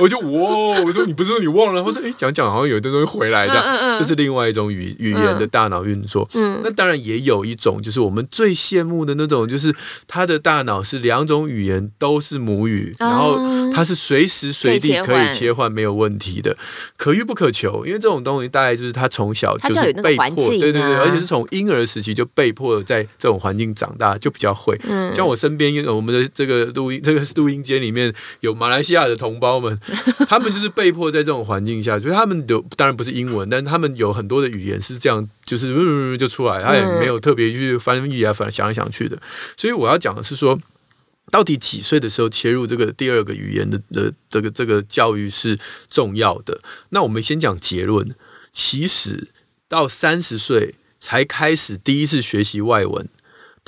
[0.00, 1.46] 我就哇我说你不是说你。
[1.56, 6.28] 忘了，或者哎，讲讲好像有一堆东西回来的，这、是另外一种语语言的大脑运作。
[6.34, 9.74] 嗯，那当然也有一种，就是我们最羡慕的那种，就是
[10.06, 13.38] 他的大脑是两种语言都是母语，嗯、然后
[13.72, 16.54] 他是随时随地可以切换，没有问题的，
[16.98, 17.86] 可遇不可求。
[17.86, 24.78] 因为这种东西大概就是他从小就是被迫，对对对，而且是从婴儿时期就被迫在这种环境长大，就比较会。
[24.88, 29.78] 嗯、像我身边我们的这个录音这个录音间里面有马来西亚的同胞们，
[30.28, 31.36] 他们就是被迫在这种。
[31.46, 39.16] 环境下，就是他们有当然不是英文，但他们有很多的语言是这样，就是、呃、就出来，他也没有特别去翻译啊，反正想来想去的。
[39.56, 40.58] 所以我要讲的是说，
[41.30, 45.56] 到底几岁的时候切入这个第二个语言的的这个这个教育是
[45.88, 46.58] 重要的？
[46.88, 48.08] 那我们先讲结论，
[48.50, 49.28] 其实
[49.68, 53.08] 到三十岁才开始第一次学习外文。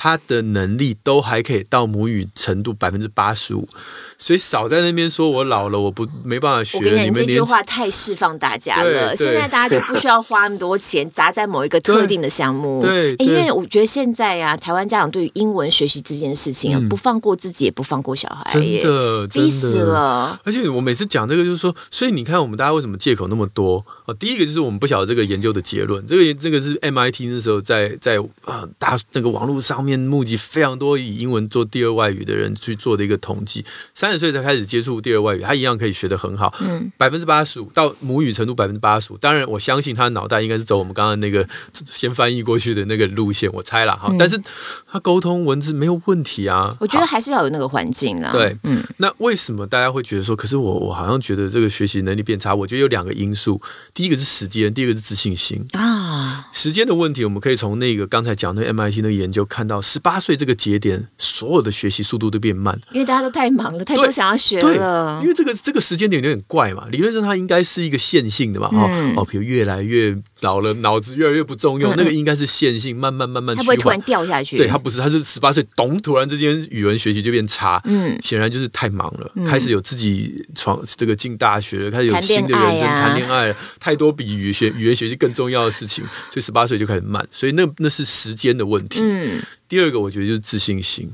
[0.00, 3.68] 他的能力都还可以到母语程度百分之八十五，
[4.16, 6.78] 所以少在那边说我老了，我不没办法学。
[6.78, 9.16] 我跟你们这句话太释放大家了。
[9.16, 12.80] 现在大家就不需要花那么多钱砸在某一个特定的项目。
[12.80, 20.38] 对，因为我觉得现在呀、啊，台湾家长对于英文学习这件事情啊，不放过自己，也不放过小孩，真的逼死了。
[20.44, 23.84] 而且我每次讲这个，就是说，所以你看，我们大家为什么借口那么多？
[24.04, 26.06] 哦，第一个就是我们不晓得这个研究的结论。
[26.06, 33.64] 这个这个是 MIT 那时候在在啊大那个网络上面募集非常多以英文做第二外语的人去做的一个统计。
[33.94, 36.54] 三十岁才开始接触第二外语，他一样可以学得很好。
[36.60, 39.16] 嗯，百分之八十五到母语程度百分之八十五。
[39.16, 41.48] 当然，我相信他的脑袋应该是走我们刚刚那个
[41.90, 44.14] 先翻译过去的那个路线，我猜了哈。
[44.18, 44.38] 但是
[44.86, 46.76] 他沟通文字没有问题啊。
[46.80, 48.30] 我觉得还是要有那个环境啦。
[48.32, 48.82] 对，嗯。
[48.98, 52.54] 那为什么大家会觉得说，可是我我好像觉得这个学习能力变差？
[52.54, 53.60] 我觉得有两个因素。
[53.94, 56.07] 第一个是时间，第二个是自信心啊。
[56.52, 65.20] 时间的问题，我们可以从那个刚才讲的 MIT 那个研究看到，十八岁这个节点，所有的学习速度都变慢，因为大家都太忙了，太多想要学了。
[65.22, 74.56] 因为这个这个时间点有点怪嘛，理论上它应该是一个线性的嘛，嗯、哦哦，比如越来越老了，脑子越来越不中用，嗯、那个应该是线性，慢慢慢慢，它不会突然掉下去。
[74.56, 77.80] 对，它不是，它是十八岁咚，突然之间语文学习就变差。
[77.84, 83.56] 嗯，显然就是太忙了，嗯、开始有自己闯这个进大学了，开始有新的人生，谈恋爱了。
[83.80, 89.00] 太多比语学语言学习更重要的事情，所以十八岁就开始慢，所以那那是时间的问题。
[89.02, 91.10] 嗯，第二个我觉得就是自信心。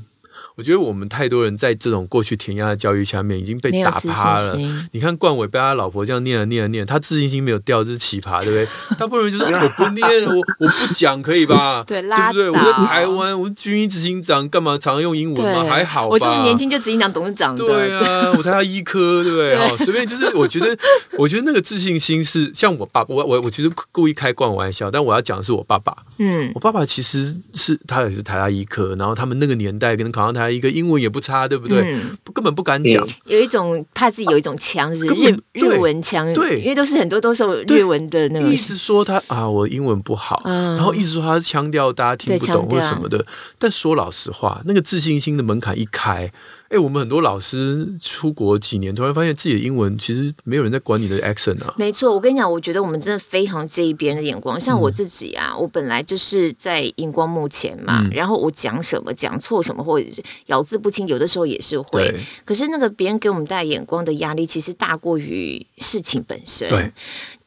[0.55, 4.57] 我觉得我们太多人在这种过去填鸭的教育下面已经被打趴了。
[4.91, 8.67] 你看冠伟被他老婆这样念了念了念，他自信心没有掉，这是奇葩，对不对？
[8.97, 11.83] 他不容易就是我不念，我我不讲，可以吧？
[11.87, 12.49] 对，对不对？
[12.49, 15.65] 我在台湾，我是军医执行长，干嘛常常用英文吗？
[15.69, 16.07] 还好吧。
[16.09, 17.55] 我这么年轻就执行长、董事长。
[17.55, 19.55] 对啊，我台大医科，对不对？
[19.55, 20.77] 哦，随便就是，我觉得，
[21.17, 25.93] 我觉得那个自信心是像我爸，我我我其实故意开冠玩笑，但我要讲的是我爸爸。
[26.17, 31.95] 嗯，我爸爸其实是他也是台大医科，然后他们那个年代可能考上台大医科，英文也不差，对不对？
[31.95, 43.25] 嗯、根本不敢讲，有一种怕自己有一种腔，是日日文腔，对，因为都是很多都是日文的那种，一直说他啊，我英文不好，嗯、然后一直说他是腔调，大家听不懂或什么的。
[43.57, 46.31] 但说老实话，那个自信心的门槛一开。
[46.75, 51.73] 哎，我们很多老师出国几年，突然发现自己的英文其实没有人在管你的 accent 啊。
[51.77, 54.59] 没错，我跟你讲，我觉得我们真的非常介意别人的眼光。
[54.59, 62.13] 像我自己啊，嗯、我本来就是在荧光幕前嘛，嗯、然后我讲什么讲错什么，或者是咬字不清，有的时候也是会。
[62.43, 66.67] 可是那个别人给我们带眼光的压力，其实大过于事情本身。
[66.67, 66.91] 对。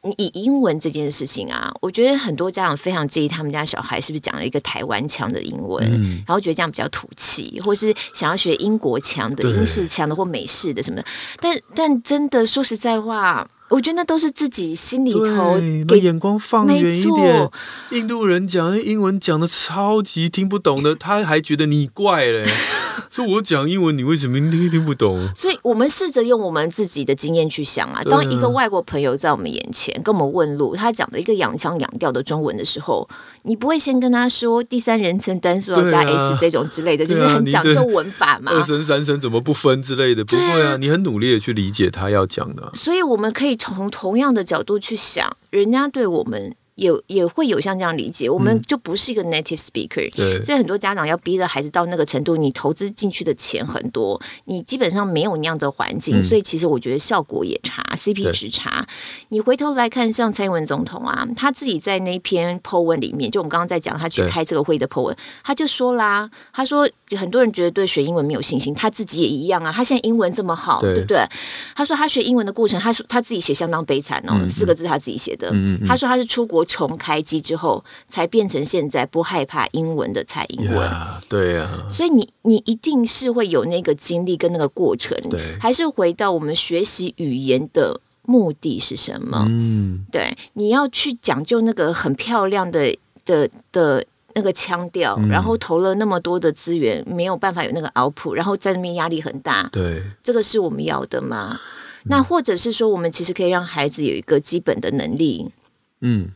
[0.01, 11.05] 你以英文这件事情啊，我觉得很多家长非常介意他们家小孩是不是讲了一个台湾腔的英文，嗯、然后觉得这样比较土气，或是想要学英国腔的、英式腔的或美式的什么的。
[11.41, 17.49] 但但真的说实在话，我觉得那都是自己心里头把眼光放远一点。
[17.91, 22.45] 印度人讲英文讲的超级听不懂的，他还觉得你怪嘞。
[23.09, 25.29] 说我讲英文，你为什么听听不懂？
[25.35, 28.03] 所以我们试着用我们自己的经验去想啊。
[28.03, 33.07] 当一个外国朋友在我们眼前跟我们问路，他讲的一个洋腔洋调的中文的时候，
[33.43, 38.51] 你不会先跟他说第三人称单数要加 s 这种之类的，就是很讲究文法嘛。
[38.51, 40.77] 二声三声怎么不分之类的，不会啊。
[40.77, 42.71] 你很努力的去理解他要讲的。
[42.75, 46.55] 所以我们可以从同样的角度去想，人家对我们。
[46.79, 58.87] 也也会有像这样理解，我们就不是一个 native speaker，嗯、所以很多家长要逼着孩子到那个程度，你投资进去的钱很多，你基本上没有那样的环境，嗯、所以其实我觉得效果也差，CP 值差。
[59.27, 71.19] 你回头来看，像蔡英文总统啊，他自己在那篇 po 文里面，就我们刚刚在讲他去开这个会的 po 文，他就说啦，他说很多人觉得对学英文没有信心，他自己也一样啊，他现在英文这么好，对，对不对？
[71.75, 76.65] 他说他学英文的过程，他说他自己写相当悲惨哦，嗯、四个字他自己写的，嗯嗯、他说他是出国。
[76.69, 80.87] 重开机之后，才变成现在不害怕英文的蔡英文。
[80.87, 85.17] Yeah, 对呀、啊，所以你你一定是会有那个经历跟那个过程。
[85.31, 89.47] 对，还是回到我们学习语言的目的是什么？
[89.49, 94.05] 嗯，对，你要去讲究那个很漂亮的的的
[94.35, 99.67] 那个腔调，嗯、然后投了那么多的资源，没有办法有那个 output，然后在那边压力很大。
[99.71, 101.57] 对，这个是我们要的吗？
[102.03, 105.51] 嗯、那或者是说，我们其实可以让孩子有一个基本的能力。
[106.01, 106.29] 嗯。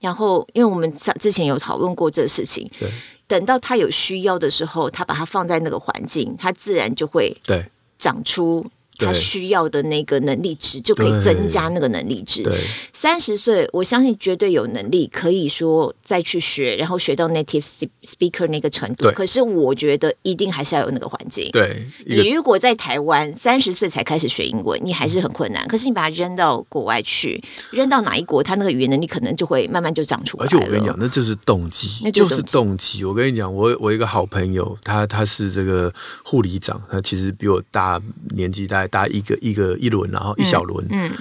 [0.00, 2.90] 然后，因为我们之前有讨论过这个事情，对，
[3.26, 7.64] 等到他有需要的时候，他把它放在那个环境，他自然就会对。
[8.00, 8.64] 长出
[8.98, 12.42] 他需要的那个能力值，就可以增加那个能力值。
[12.42, 12.58] 对，
[12.92, 17.64] 三十岁，我相信绝对有能力可以说再去学，然后学到 native
[18.02, 19.04] speaker 那个程度。
[19.04, 21.48] 对，可是我觉得一定还是要有那个环境。
[21.52, 25.66] 对，你如果在台湾三十岁才开始学英文，你还是很困难。
[25.68, 30.46] 可是你把它扔到国外去，扔到哪一国，他那个语言能力可能就会慢慢就长出来了。
[30.46, 33.04] 而且我跟你讲，那就是动机，那就是动机。
[33.04, 35.92] 我跟你讲，我我一个好朋友，他他是这个
[36.24, 40.86] 护理长，他其实比我大年纪大概大一个一个一轮，然后一小轮。
[40.90, 41.12] 嗯，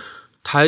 [0.43, 0.65] 他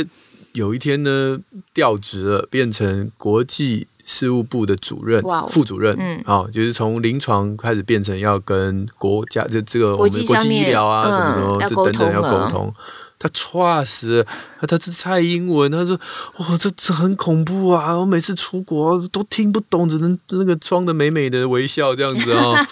[0.52, 1.40] 有一天呢
[1.74, 5.96] 调职了，变成国际事务部的主任、副主任。
[6.00, 12.74] 嗯，好，就是从临床开始变成要跟国家这这个我们国际医疗啊什么什么这等等要沟通。
[13.22, 14.26] 他剉死，
[14.58, 16.00] 他他是蔡英文，他说
[16.38, 18.00] 哇这这很恐怖啊！
[18.00, 22.68] 我每次出国都听不懂，只能那个装的美美的微笑这样子啊、 哦。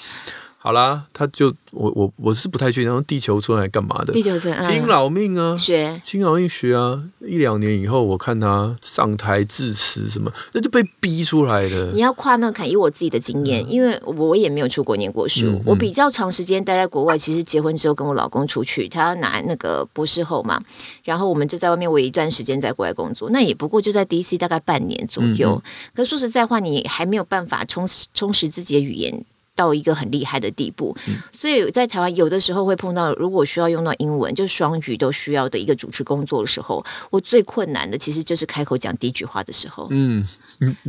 [0.68, 4.11] 好啦，他就我我我是不太确定，然后地球村来干嘛的？
[4.11, 7.01] 地球村、嗯、拼老命啊，学拼老命学啊！
[7.22, 11.91] 一两年以后，我看他上台致辞什么，那就被逼出来的。
[11.93, 17.18] 你要跨那坎，以我自己的经验，嗯、因为我也没有出国念过书，嗯、我比较长时间待在国外。
[17.18, 20.61] 其实结婚之后跟我老公出去，他要拿那个博士后嘛，
[21.05, 25.61] 然后我们就在外面，我一段时间在国外工作，那也不过就在 DC 大概半年左右。
[25.63, 29.24] 嗯、可是说实在话，你还没有办法充实充实自己的语言。
[29.58, 39.88] 到一个很厉害的地步，嗯、所以在台湾有的时候会碰到，如果需要用到英文，就双语都需要的一个主持工作的时候，我最困难的其实就是开口讲第一句话的时候。
[39.89, 40.26] 嗯，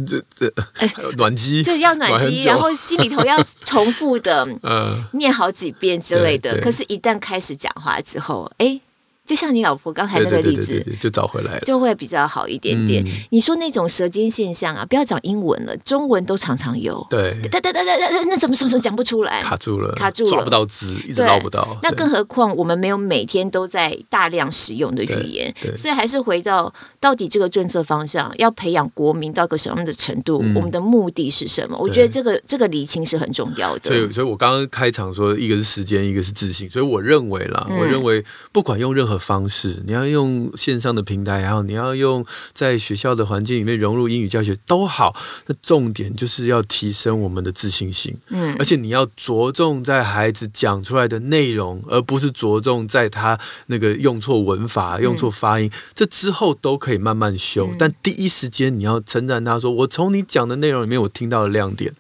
[0.06, 6.60] 这这哎，暖机就要暖机，然后心里头要重复的呃 念好几遍之类的。
[6.60, 8.80] 可是，一旦开始讲话之后，哎。
[9.28, 13.04] 就像你老婆刚才那个例子，就找回来了，就会比较好一点点。
[13.04, 17.06] 嗯、你说那种舌尖现象啊，不要讲英文了，中文都常常有。
[17.10, 19.42] 对，哒哒哒哒哒，那怎么什么什么讲不出来？
[19.42, 21.78] 卡住了，卡住了，抓不到字，一直捞不到。
[21.82, 30.40] 那更何况我们没有每天都在大量使用的语言，所以还是回到到底这个政策方向要培养国民到个什么样的程度？
[30.42, 31.76] 嗯、我们的目的是什么？
[31.78, 33.90] 我觉得这个这个理清是很重要的。
[33.90, 36.70] 所以，所以我刚刚开场说，一个是时间，一个是自信。
[36.70, 39.98] 所以我认为啦，嗯、我认为不管用任何方式，你要。
[39.98, 45.12] 要用线上的平台，然后你要用在学校的环境里面融入英语教学都好。
[45.46, 55.66] 那重点就是要提升我们的自信心，嗯，而且你要着重在孩子讲出来的内容，而不是着重在他那个用错文法、用错发音。
[55.66, 61.92] 嗯、这之后都可以慢慢修，嗯、但第一时间你要称赞他说：“我从你讲的内容里面，我听到了亮点，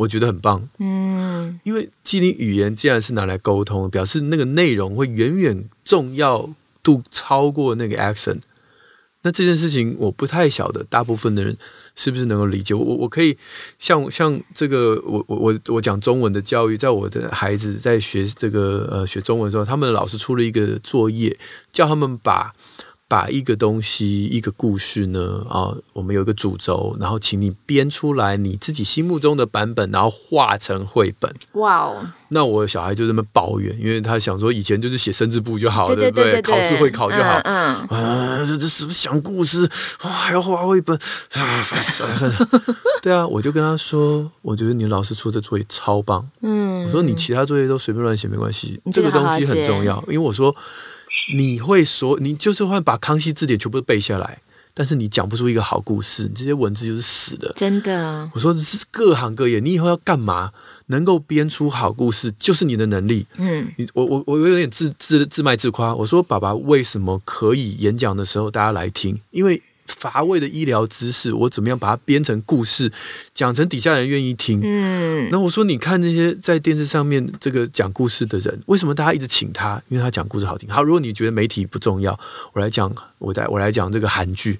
[0.00, 6.50] 我觉得很棒。”嗯，因为既你语言既然是拿来沟通，表示那个内容会远远重要。
[6.82, 8.40] 度超过那个 accent，
[9.20, 11.54] 那这件事情我不太晓得，大部分的人
[11.94, 12.72] 是不是能够理解？
[12.72, 13.36] 我我可以
[13.78, 21.38] 像像这个，我我我我讲中文的教育，在我的孩子在学这个呃学中文的时候，他们的老师出了一个作业，
[21.70, 22.54] 叫他们把。
[23.10, 31.34] 把一个东西、一个故事呢，啊，我们有一个主轴，然后请你编出来你自己心目中的版本，然后画成绘本。
[31.54, 32.06] 哇哦！
[32.28, 36.40] 那我小孩就这么抱怨，因为他想说以前就是写生字簿就好了，对不对？
[36.40, 37.40] 考试会考就好。
[37.42, 39.68] 嗯啊，这这什么讲故事
[40.04, 40.96] 哇，还要画绘本
[41.32, 42.48] 啊，烦死了！
[43.02, 46.24] 对啊，我就跟他说，我觉得你老师出的作业超棒。
[46.42, 50.54] 嗯，我说你其他作业都随便乱写没关系，这个东西很重要，因为我说。
[51.34, 54.40] 你会说，你就是会把康熙字典全部都背下来，
[54.74, 57.52] 但是你讲不出一个好故事，你这些文字就是死的。
[57.56, 60.52] 真的，我说是各行各业，你以后要干嘛？
[60.86, 63.26] 能够编出好故事，就是你的能力。
[63.36, 65.94] 嗯，你我我我有点自自自卖自夸。
[65.94, 69.18] 我说爸爸为什么可以演讲的时候大家来听？
[69.30, 69.62] 因为。
[69.90, 72.90] 乏味的医疗知识，我怎么样把它编成故事，
[73.34, 74.60] 讲成底下人愿意听？
[74.62, 79.82] 嗯，那我说，你看那些在电视上面这个讲故事的人，为什么大家一直请他？
[79.88, 80.70] 因为他讲故事好听。
[80.70, 82.18] 好，如果你觉得媒体不重要，
[82.52, 84.58] 我来讲，我来我来讲这个韩剧，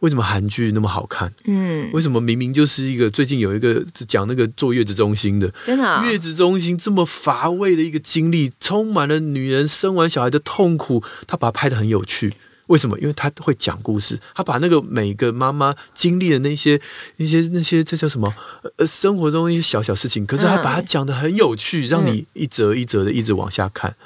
[0.00, 1.32] 为什么韩剧那么好看？
[1.44, 12.32] 嗯，为什么明明就是一个最近有一个讲那个坐月子中心的，真的、哦、月子中心这么乏味的一个经历，充满了女人生完小孩的痛苦，他把它拍得很有趣。
[12.68, 12.98] 为什么？
[13.00, 16.80] 因为他会讲故事，他把那个每个妈妈经历的那些、
[17.16, 18.32] 那些、那些，这叫什么？
[18.76, 23.96] 呃，生活中一些小小事情，可是他把它讲的很有趣，嗯、让你一折一折的一直往下看。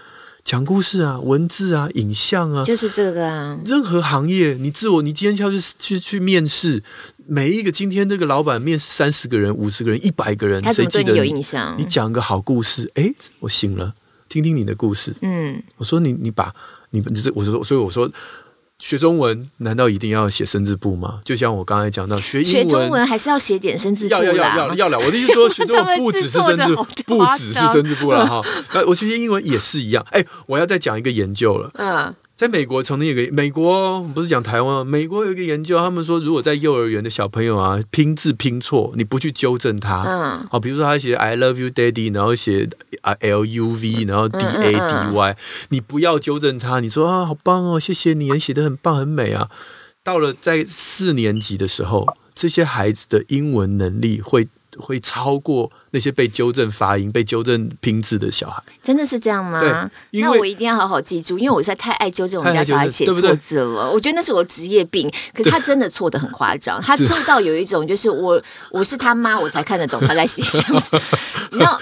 [0.44, 3.58] 讲故事啊，文字啊，影像啊，就是这个啊。
[3.64, 6.82] 任何行业，你自我，你今天要去去去面试，
[7.26, 11.76] 每一个今天这个老板面试三十个人、五十个人、一百个人，他怎么对你有印象？
[11.78, 13.94] 你讲个好故事，哎，我醒了，
[14.28, 15.14] 听听你的故事。
[15.20, 16.52] 嗯，我说你，你把
[16.90, 18.10] 你这，我说，所以我说。
[18.82, 21.20] 学中文难道一定要写生字簿吗？
[21.24, 24.24] 就像我刚才讲到，学英文学中文还是要写点生字部啦。
[24.24, 24.98] 要要要要要了！
[24.98, 26.74] 我的意思说，学中文不只是生字，
[27.06, 28.42] 不只是生字簿了哈。
[28.74, 30.04] 那我学英文也是一样。
[30.10, 31.70] 哎，我要再讲一个研究了。
[31.74, 32.12] 嗯。
[32.42, 42.68] 在美国，曾经有个美国不是讲台湾，美国有一个研究，他们说，如果在幼儿园的小朋友啊拼字拼错，你不去纠正他，嗯，好，比如说他写 I love you, daddy，然后写
[43.02, 45.36] 啊 L U V，然后 D A D Y，
[45.68, 49.48] 你不要纠正他，你说啊好棒哦，谢谢你，你写的很棒很美啊。
[50.02, 55.70] 到了在四年级的时候，这些孩子的英文能力会会超过。
[55.92, 59.90] 那些被纠正发音、被纠正拼字的小孩，真的是这样吗？
[60.10, 63.90] 那我一定要好好记住，因为我实在太爱纠正我们家小孩写错字了。
[63.90, 65.10] 我觉得那是我职业病。
[65.34, 70.82] 可是他真的错的很夸张， 他错到有一种就是我我是他妈，我才看得懂他在写什么。
[71.50, 71.80] 你知道，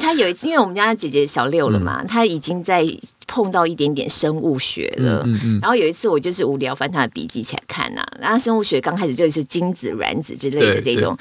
[0.00, 2.84] 他有一次，因为我们家姐姐小六了嘛，他、嗯、已经在
[3.26, 5.22] 碰到一点点生物学了。
[5.26, 11.14] 嗯嗯，然后有一次我就是无聊翻他的笔记起来看呐、啊，然后生物学刚开始就是精子、卵子之类的这种。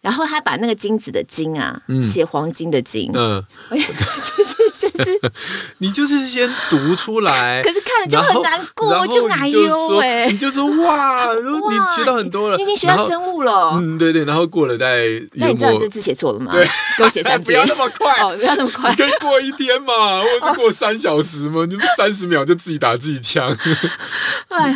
[0.00, 4.54] 然后他把那个金子的金啊，写黄金的金，嗯，就是
[4.88, 5.20] 就是，
[5.78, 16.50] 你就是先读出来， 可是看了就很难过，就奶油哎，你就说哇，你学到很多了，你已经学到生物了，嗯，对对，然后过了再，那你知道这字写错了吗？
[16.50, 16.64] 对，
[16.96, 23.54] 给我写三遍，不要那么快，哦不要那么快，你可以过一天嘛，或者是过三小时嘛，你们三十秒就自己打自己枪，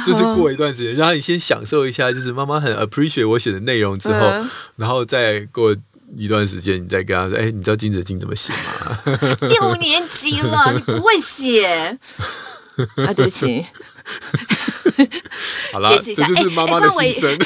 [0.05, 4.21] 就是过一段时间，然后你先享受一下，就是妈妈很 appreciate 我写的内容之后，
[4.77, 5.03] 然后。
[5.15, 5.73] 再过
[6.17, 8.99] 一段时间，你再跟他说：“哎、欸，你知道金子金怎么写吗？”
[9.49, 11.69] 六年级了， 你不会写
[13.07, 13.15] 啊？
[13.15, 13.65] 对不起。
[15.73, 17.39] 好了，这就是妈妈的心声。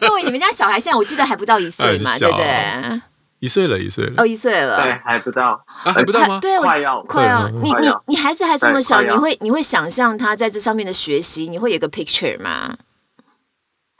[0.00, 2.18] 各位，你们家小孩现在我记得还不到一岁嘛？
[2.18, 3.00] 对不对？
[3.38, 4.14] 一岁了，一岁了。
[4.16, 6.40] 哦，一岁了，对，还不到啊，还不到吗？
[6.40, 7.48] 对，快要，快要。
[7.48, 12.76] 你你你孩子还这么小，你会你会想象他在这上面的学习，你会有个 picture 吗？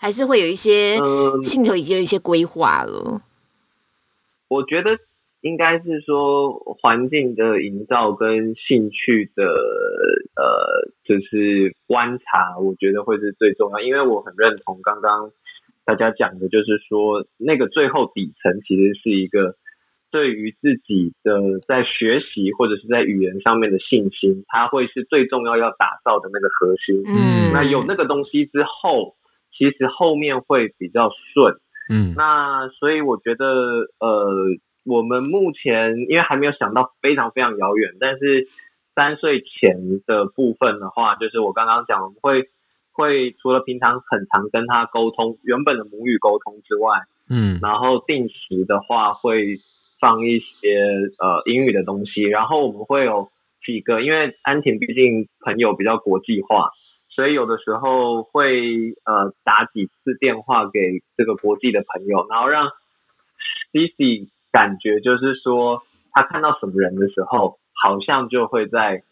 [0.02, 0.96] 还是会有一些
[1.44, 3.04] 心里头已经有一些规划了。
[3.06, 3.20] 嗯，
[4.48, 4.98] 我觉得
[5.42, 6.50] 应该是说
[6.80, 9.44] 环境的营造跟兴趣的
[10.34, 13.78] 呃，就是观察，我觉得会是最重要。
[13.78, 15.30] 因为我很认同刚刚
[15.84, 19.54] 大家讲的，就是说那个最后底层其实是一个
[20.10, 27.04] 对于自己的在学习或者是在语言上面的信心，它会是最重要要打造的那个核心。
[27.06, 29.14] 嗯，那有那个东西之后。
[29.62, 31.54] 其实后面会比较顺，
[31.88, 33.46] 嗯，那所以我觉得，
[34.00, 34.34] 呃，
[34.84, 38.48] 我们目前因为还没有想到非常非常遥远，但是
[38.96, 42.50] 三岁前的部分的话，就是我刚刚讲，我们会
[42.90, 46.98] 会除了平常很常跟他沟通原本的母语沟通之外，
[47.30, 49.60] 嗯，然后定时的话会
[50.00, 50.82] 放一些
[51.20, 53.28] 呃英语的东西，然后我们会有
[53.64, 56.70] 几个，因为安婷毕竟朋友比较国际化。
[57.14, 62.70] 所以有的时候会呃打几次电话给这个国际的朋友，然后让
[63.72, 65.82] Cici 感觉就是说
[66.12, 69.02] 他看到什么人的时候，好像就会在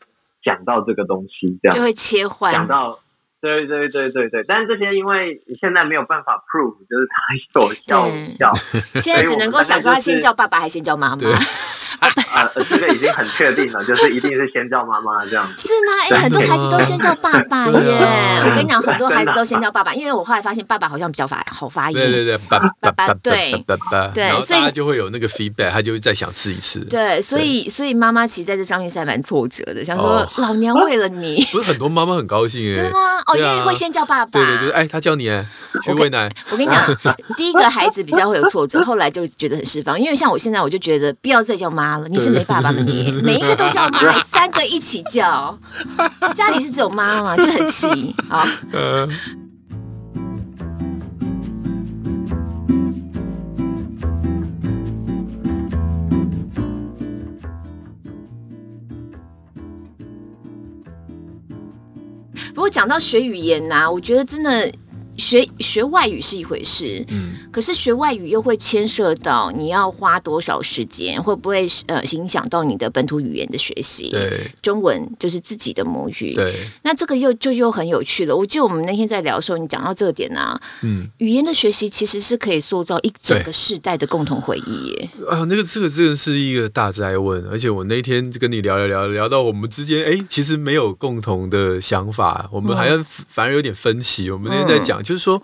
[0.42, 2.98] 讲到这个东西，这样就会切换讲到，
[3.42, 4.44] 对对对对对。
[4.44, 8.53] 但是这些因为你现在没有办法 prove，就是他有效无效，
[9.01, 11.22] 现在只能够想说他先叫爸爸还是先叫妈妈。
[12.01, 12.51] 啊 啊！
[12.68, 15.68] 这个已经很确定了，就是一定是先叫妈妈这样子。
[15.68, 15.92] 是吗？
[16.03, 17.72] 哎、欸，很多孩子都先叫爸爸耶！
[18.44, 21.94] 我跟你讲，很多孩子都先叫爸爸，因为我后来发现爸爸好像比较发好发音。
[21.96, 26.80] 对对对，爸爸爸对爸爸对，所以他就会有那个 feedback，他就会再想吃一次。
[26.86, 32.76] 对，所以所以妈妈其实在这上面是还蛮挫折的，想说老娘为了你，不是很多妈妈很高兴哎？
[32.80, 32.98] 真的吗？
[33.26, 34.40] 哦，因为会先叫爸爸。
[34.40, 35.46] 对对，就是哎，他叫你哎
[35.82, 36.30] 去喂奶。
[36.51, 36.96] 我跟你讲，
[37.36, 42.70] 第一个孩子比较会有挫折，后来就觉得很释放，因为像我现在我就觉得不要再叫妈了，你是没爸爸。
[42.72, 45.59] 你 每一个都叫妈，三个一起叫，
[46.34, 48.47] 家里是只有妈妈，就很气啊。
[62.53, 64.70] 不过讲到学语言呐、啊，我觉得真的。
[65.21, 74.09] 学学外语是一回事，嗯，可是学外语又会牵涉到你要花多少时间，会不会呃影响到你的本土语言的学习？
[74.09, 76.33] 对，中文就是自己的母语。
[76.33, 78.35] 对，那这个又就又很有趣了。
[78.35, 85.11] 我记得我们那天在聊的时候，你讲到这个点呢、啊，嗯，语言的学习其实是可以塑造一整个世代的共同回忆耶。
[85.29, 94.31] 啊，那个这个真的是一个大灾问，而且我那天就跟你聊聊聊聊到我们之间，哎，其实没有共同的想法，我们好像反而有点分歧。
[94.31, 95.03] 我们那天在讲。
[95.11, 95.42] 就是说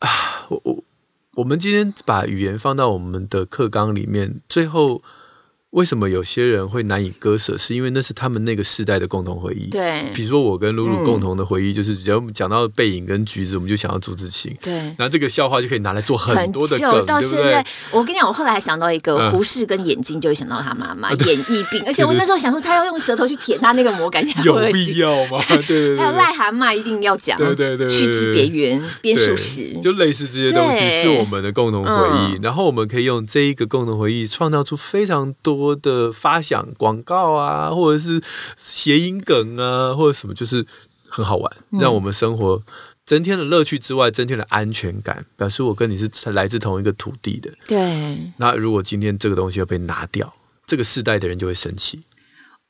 [0.00, 0.84] 啊，我我
[1.36, 5.02] 我们今天把语言放到我们的课纲里面，最后
[5.76, 7.56] 为什么有些人会难以割舍？
[7.58, 9.68] 是因为那是他们那个世代的共同回忆。
[9.68, 14.56] 对，比如说我跟露露共同的回忆，就是只要讲到背影跟橘子，我们就想到朱自清。
[14.62, 25.38] 对，然后这个笑话就可以拿来做很多的梗，到现在，我跟你讲，我后来还想到一个胡适跟眼睛，就会想到他妈妈眼翳病，而且我那时候想说，他要用舌头去舔他那个膜，感觉有必要吗？
[25.46, 31.90] 对对对，还有癞蛤蟆一定要讲，对对对，趋吉别圆边数十，就类似这些东西是我们的共同回
[32.32, 36.36] 忆，然后我们可以用这一个共同回忆创造出非常多的发。
[36.46, 38.22] 想广告啊，或者是
[38.56, 40.64] 谐音梗啊，或者什么，就是
[41.08, 42.62] 很好玩，让我们生活
[43.04, 47.50] 增添了乐趣之外，增添了安全感，表示我跟你是来自同一个土地的。
[47.66, 48.32] 对。
[48.36, 50.32] 那如果今天这个东西要被拿掉，
[50.66, 51.98] 这个世代的人就会生气。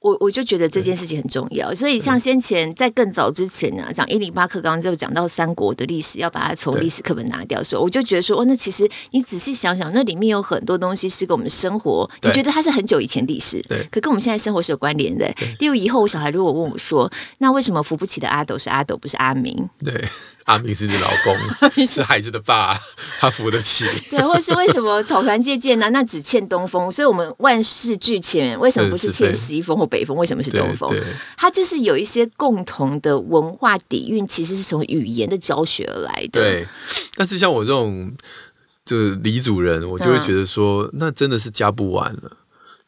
[0.06, 15.26] 我我就觉得这件事情很重要，所以像先前在更早之前呢，讲一零八课刚刚就讲到三国的历史，要把它从历史课本拿掉的时候，我就觉得说，哦，那其实你仔细想想，那里面有很多东西是跟我们生活，你觉得它是很久以前历史，对，可跟我们现在生活是有关联的。
[15.58, 19.68] 例如以后我小孩如果问我说，那为什么扶不起的阿斗是阿斗，不是阿明？
[19.84, 20.08] 对。
[20.46, 22.80] 阿明是你老公，是孩子的爸，
[23.18, 23.84] 他扶得起。
[24.08, 25.90] 对，或是为什么草船借箭呢？
[25.90, 30.16] 那只欠东风，所以我们万事俱欠，为什么不是欠西风或北风？
[30.16, 30.88] 为什么是东风？
[31.36, 36.40] 它就是有一些共同的文化底蕴，其实是从语言的教学而来的。
[36.40, 36.66] 对，
[37.16, 38.12] 但是像我这种
[38.84, 42.30] 就是李主人，我就会觉得说，嗯、那真的是加不完了。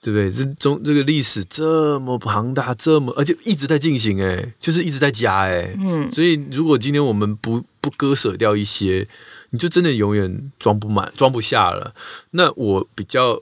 [0.01, 0.31] 对不对？
[0.31, 6.11] 这中这个历史这么庞大，这么而且一直在进行，哎，就是一直在加，哎，嗯。
[6.11, 9.07] 所以如果今天我们不不割舍掉一些，
[9.51, 11.95] 你就真的永远装不满、装不下了。
[12.31, 13.41] 那我比较。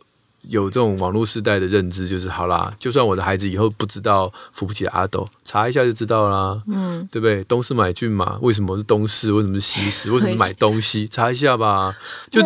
[0.50, 2.72] 有这种网络时代的认知，就是好啦。
[2.78, 6.62] 就算我的孩子以后不知道扶不起的阿斗，查一下就知道啦。
[6.68, 7.42] 嗯，对不对？
[7.44, 9.32] 东市买骏马，为什么是东市？
[9.32, 10.10] 为什么是西市？
[10.12, 11.06] 为什么买东西？
[11.08, 11.96] 查一下吧。
[12.30, 12.40] 就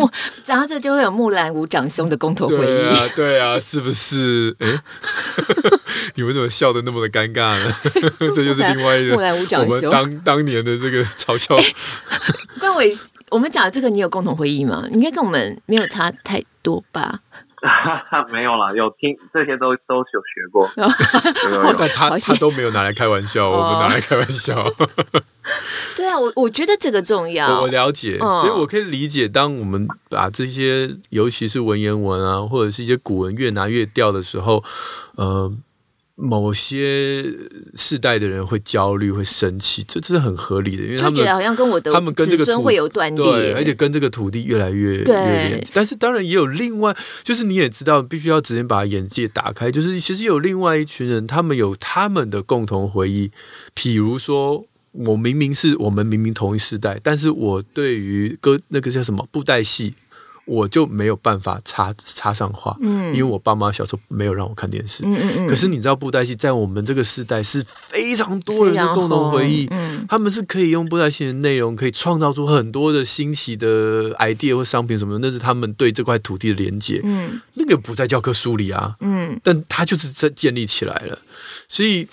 [0.45, 2.59] 然后这就会有木兰无长兄的共同回忆。
[2.59, 4.55] 对啊，对啊，是不是？
[4.59, 4.67] 哎，
[6.15, 7.73] 你们怎么笑的那么的尴尬呢？
[8.35, 9.89] 这就是另外一个木兰无长兄。
[9.89, 11.55] 当当年的这个嘲笑。
[12.59, 12.91] 关伟，
[13.29, 14.85] 我们讲的这个，你有共同回忆吗？
[14.91, 17.19] 应该跟我们没有差太多吧？
[18.31, 20.69] 没有啦，有听这些都都有学过，
[21.77, 24.65] 但他他都没有拿来开玩笑，我们拿来开玩笑。
[25.95, 34.63] 对啊，我我觉得这个重要，我，我了解，所以我可以理解，当我们把这些，尤其是文言文啊，或者是一些古文越拿越掉的时候，
[35.15, 35.51] 呃。
[36.23, 37.25] 某些
[37.73, 45.67] 世代的人会焦虑、会生气，这这是很合理的，因为他们好像跟我的他们跟这个土会有断裂，对，而且跟这个土地越来越越连。
[45.73, 53.31] 但是当然也有另外，就是你也知道，必须要直接把眼界打开，就是其实有另外一群人，他们有他们的共同回忆。
[53.75, 59.95] 譬如说，我明明是我们明明同一世代，但是我对于歌那个叫什么布袋戏。
[60.45, 65.47] 我就没有办法插插上话，嗯，因为我爸妈小时候没有让我看电视，嗯嗯嗯。
[65.47, 81.19] 可是你知道布袋戏在我们这个时代是非常多人的共同回忆，嗯，他们是可以用布袋戏的内容可以创造出很多的新奇的 idea 或商品什么的，那是他们对这块土地的连接，嗯，那个不在教科书里啊，嗯，但他就是在建立起来了，
[81.67, 82.07] 所以。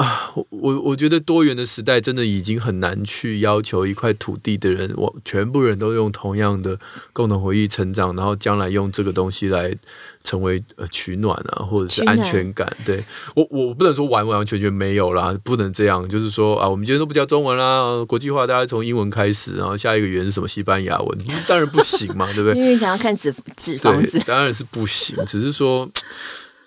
[0.00, 6.78] 啊，我我觉得多元的时代真的已经很难去要求一块土地的人，我全部人都用同样的
[7.12, 9.76] 共同回忆成长，然后将来用这个东西来
[10.24, 12.66] 成为呃取暖啊，或者是安全感。
[12.82, 16.08] 对我，我不能说完完全全没有啦，不能这样。
[16.08, 22.54] 就是说啊，我们今天都不教中文啦，国际化大家从英文开始，然后下一个语言是什么西班牙文，当然不行嘛，对不对？
[22.58, 25.86] 因为想要看纸纸房子，当然是不行，只是说。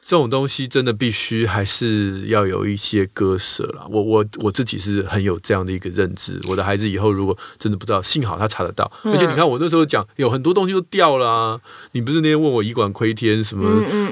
[0.05, 3.87] 这种东西真的必须还是要有一些割舍了。
[3.89, 6.37] 我我我自己是很有这样的一个认知。
[6.49, 8.91] 我的孩子以后如果真的不知道，幸好他查得到。
[9.03, 11.59] 而且你看，我那时候讲有很多东西都掉了啊。
[11.93, 13.63] 你不是那天问我以管窥天什么？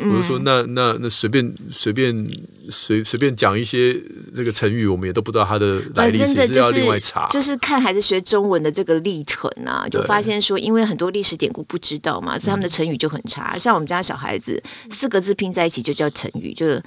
[0.09, 2.25] 我就说那那那随便随便
[2.69, 3.93] 随随便讲一些
[4.33, 7.27] 这个成语，我们也都不知道它的来历，其实要另外查。
[7.27, 13.57] 就是看孩子学中文的这个历程啊，就发现说，因为很多历史典故不知道嘛，所以他们的成语就很差。
[13.57, 15.80] 像我们家小孩子，四个字拼在一起。
[15.81, 16.81] 就叫成语，就是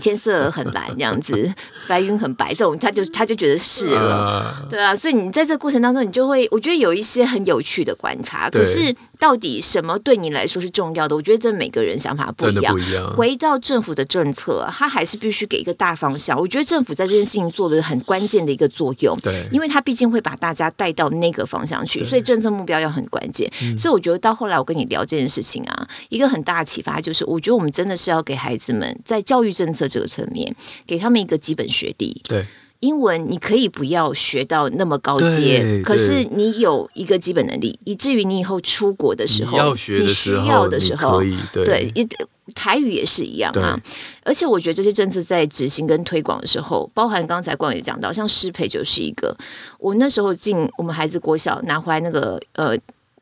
[0.00, 1.52] 天色很蓝这样子，
[1.90, 8.48] 白云很白这种，他就他就觉得是了，对啊，所以你在这个过程当中，你就会，我觉得有一些很有趣的观察。
[8.48, 11.14] 可是到底什么对你来说是重要的？
[11.14, 12.80] 我觉得这每个人想法不一样。
[12.80, 13.08] 一样。
[13.10, 16.38] 回到政府的政策，他还是必须给一个大方向。
[16.38, 23.48] 我觉得政府在这件事情做的很关键的一个作用，对，因为他毕竟会把大家带到那个方向去，所以政策目标要很关键。
[23.78, 28.40] 所以我觉得到后来我跟你聊这件事情啊，一个很大的启发就是，我觉得我们真的是要给。
[28.40, 30.50] 孩子们在教育政策这个层面，
[30.86, 32.20] 给他们一个基本学历。
[32.28, 32.46] 对，
[32.80, 41.22] 英文你可以不要学到那么高阶，可是你有一个基本能力，以至于你以后出国的时候，你要学的时候，你需要的时候，
[41.52, 41.64] 对。
[41.64, 42.08] 对
[42.52, 43.78] 台语也是一样啊。
[44.24, 49.36] 而且我觉得这些政策在执行跟推广的时候，包含刚才冠宇讲到，像师培就是一个。
[49.78, 52.76] 我那时候进我们孩子国小拿回来那个呃，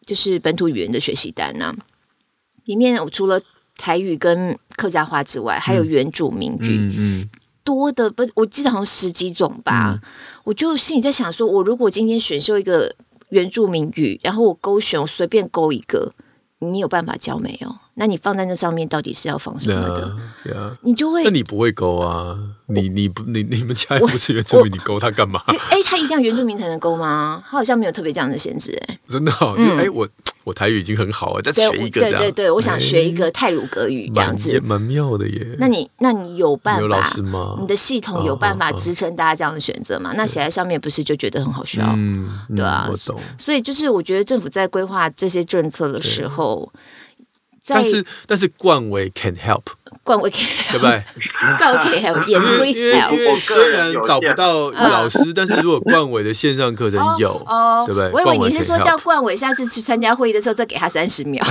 [0.07, 1.77] 就是本土语言的学习单呢、啊，
[2.65, 3.39] 里面我除了
[3.77, 7.29] 台语跟客家话之外，还有原住民语，嗯嗯、
[7.69, 10.01] 多的不，我记得好像十几种吧。
[10.03, 10.09] 嗯、
[10.45, 12.95] 我就心里在想说，我如果今天选修一个
[13.29, 16.15] 原住民语，然后我勾选，我随便勾一个。
[16.61, 17.77] 你有办法教没有？
[17.99, 20.77] 那你放在那上面到底是要放什么的？Yeah, yeah.
[20.83, 22.39] 你就会，那你不会勾啊？
[22.67, 25.43] 你你不你你们家也不是原住民，你勾他干嘛？
[25.47, 27.43] 哎，他一定要原住民才能勾吗？
[27.45, 30.09] 他好像没有特别这样的限制，哎，真的哦，就哎、嗯、我。
[30.45, 32.01] 我台语已经很好了，再学一个。
[32.01, 35.47] 对对对，我想学一个泰鲁格语这样子，也蛮妙的耶。
[35.59, 36.81] 那你那你有办法？
[36.81, 37.59] 有老师吗？
[37.61, 40.15] 你的系统有办法支撑大家这样的选择吗？
[40.17, 41.93] 那写在上面不是就觉得很好笑？
[41.95, 43.21] 嗯，对啊，我懂。
[43.37, 46.73] 所以就是我觉得政府在规划这些政策的时候，
[47.69, 49.63] 但是但是冠伟 can help。
[50.05, 51.03] 冠纬对不对？
[51.59, 53.31] 冠纬可以 help，也是 please help。
[53.31, 58.11] 我虽然找不到老师， 但是如果冠伟的线上课程有，哦对不对？
[58.13, 61.45] 我以为你是说叫冠伟下次去参加会议的时候再给他三十秒。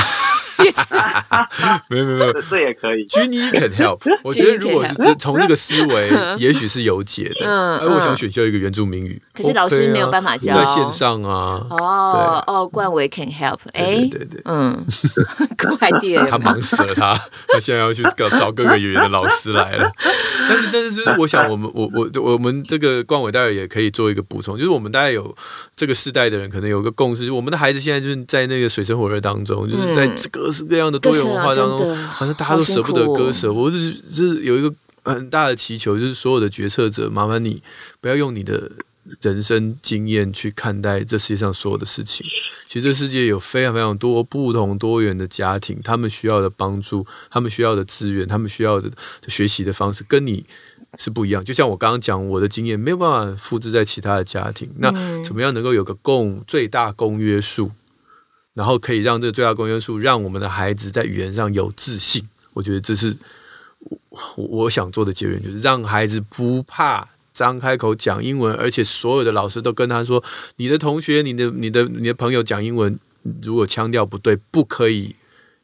[1.90, 3.06] 没有没有没有， 这也可以。
[3.08, 4.00] Genie can help。
[4.24, 6.10] 我觉得如果是从这个思维，
[6.40, 7.46] 也许是有解的。
[7.46, 11.62] 嗯，而我想选修一个原住民语，可是老师没有办法教，在线上啊。
[11.70, 13.60] 哦哦，冠伟 can help。
[13.74, 14.84] 哎，对对，嗯，
[15.78, 17.14] 快点，他忙死了，他
[17.48, 19.92] 他现在要去搞找各个语言的老师来了。
[20.50, 25.36] 但是但是就是，我想我们我我我们这个冠伟待会也可以做一个补充，就是我们大概有
[25.76, 30.08] 这个世代的人可能有个共识就，我们的孩子现在就是在那个水深火热当中，就是在。
[30.32, 33.52] 各式各样的多元文化当中，好像大家都舍不得割舍。
[33.52, 37.62] 我就是就是有一个很大的祈求，就是所有的决策者，麻烦你
[38.02, 38.70] 不要用你的
[39.22, 42.26] 人生经验去看待这世界上所有的事情。
[42.68, 48.92] 其实这世界有非常非常多不同多元的家庭，他们需要的帮助，他们需要的资源，他们需要的
[49.28, 50.46] 学习的方式，跟你
[50.98, 51.44] 是不一样。
[51.44, 54.70] 就像我刚刚讲，我的经验没有办法复制在其他的家庭。
[54.78, 54.92] 那
[55.24, 57.72] 怎么样能够有个共最大公约数？
[58.54, 62.28] 然后可以让这个最大公约数，让我们的孩子在语言上有自信。
[62.54, 63.16] 我觉得这是
[63.80, 67.08] 我我想做的结论，就是让孩子不怕
[67.38, 70.24] 张开口讲英文，而且所有的老师都跟他说
[70.58, 72.98] ：“你的同学、你的、你的、你的朋友讲英文，
[73.44, 75.16] 如果腔调不对，不可以。”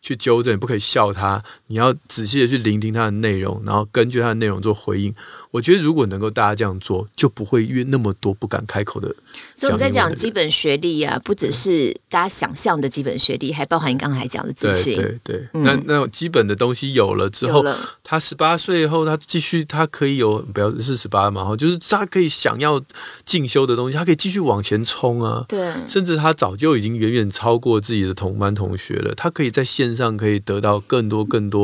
[0.03, 1.41] 去纠正，不可以笑他。
[1.73, 5.11] 你要仔细的去聆听他的内容，然后根据他的内容做回应。
[5.49, 9.07] 我觉得如果能够大家这样做，就不会越那么多不敢开口的。
[9.55, 14.95] 所以我们在讲基本学历啊，不只是大家想象的基本学历，还包含你刚才讲的自信。
[14.95, 17.63] 对对，对、嗯、那那基本的东西有了之后，
[18.03, 22.79] 他十八岁后，他继续，他可以有不要是十八嘛，哈，就是他可以想要
[23.25, 25.45] 进修的东西，他可以继续往前冲啊。
[25.47, 29.93] 对，甚至他早就已经远远超过自己的同班同学了，他可以在线。
[29.93, 31.62] 上可以得到更多更多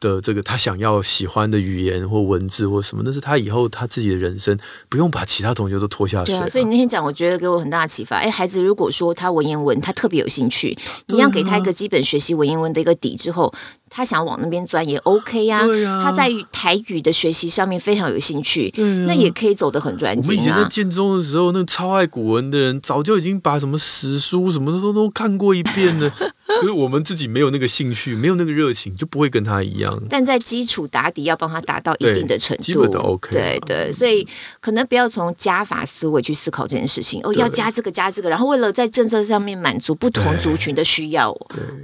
[0.00, 4.58] 的这个他想要喜欢的语言或文字或什么，那是他以后他自己的人生，
[4.88, 6.34] 不用把其他同学都拖下水。
[6.34, 8.16] 对啊，所以你那天讲，我觉得给我很大的启发。
[8.16, 10.78] 哎，孩子如果说他文言文他特别有兴趣，
[11.08, 13.52] 你要给他一个基本学习文言文的一个底之后。
[13.90, 18.72] 他想往那边钻也 OK 呀，啊，他在台语的学习上面非常有兴趣，
[19.06, 20.32] 那也可以走得很专精啊。
[20.32, 26.08] 我们以前在建中的时候，那个超爱古文的人，早就已经把什么史书什么的都都看过一遍了。
[26.62, 30.00] 就是我们自己没有那个兴趣，没有那个热情，就不会跟他一样。
[30.08, 33.30] 但在基础打底要帮他达到一定的程度，基本都 OK。
[33.30, 34.26] 对对，所以
[34.60, 37.20] 可能不要从加法思维去思考这件事情。
[37.22, 41.32] 哦，要加这个加这个，然后为了在政策上面满足不同族群的需要，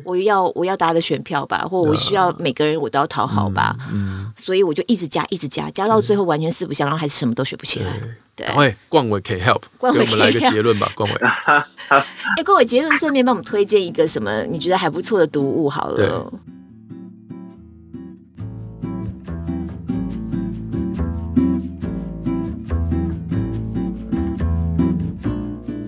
[0.05, 1.96] 我要我要大家的选票吧，或我。
[1.97, 7.93] 需要每个人我都要讨好吧，嗯，所以我就一直加，一直加，加到最后完全四不像，然后还是什么都学不起来。
[8.35, 11.17] 对，哎，冠伟可以 help，给我们来个结论吧，冠伟。
[11.89, 16.33] 哎，冠伟结论，顺便帮我们推荐一个什么你觉得还不错的读物好了。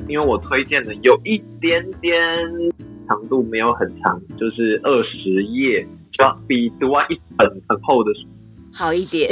[0.09, 2.18] 因为我推荐的有一点点
[3.06, 5.86] 长度，没有很长，就是二十页。
[6.47, 8.27] 比读完一本很厚的书
[8.73, 9.31] 好一点，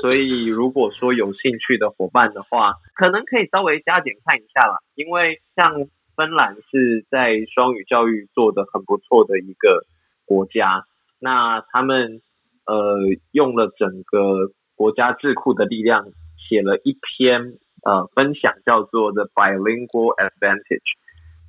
[0.00, 4.78] 所以如果说有兴趣的伙伴的话，可能可以稍微加减看一下啦。
[4.94, 9.86] 因为像芬兰是在双语教育做的很不错的一个
[10.24, 10.84] 国家，
[11.20, 12.20] 那他们
[12.66, 12.98] 呃
[13.30, 16.08] 用了整个国家智库的力量，
[16.48, 17.54] 写了一篇
[17.84, 20.96] 呃分享，叫做 The Bilingual Advantage，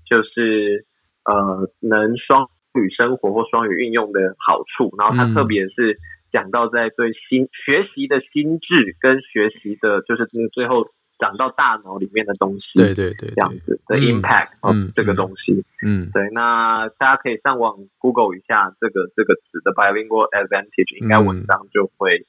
[0.06, 0.86] 就是
[1.24, 2.50] 呃能双。
[2.78, 5.98] 语生活或双语运用的好处，然后他特别是
[6.32, 22.26] 讲到在对心学习的心智跟学习的，就是最后长到大脑里面的东西，对对对，这样子的 impact 嗯，这个东西，嗯，对，那大家可以上网 Google 一下这个这个词的 bilingual advantage，应该文章就会。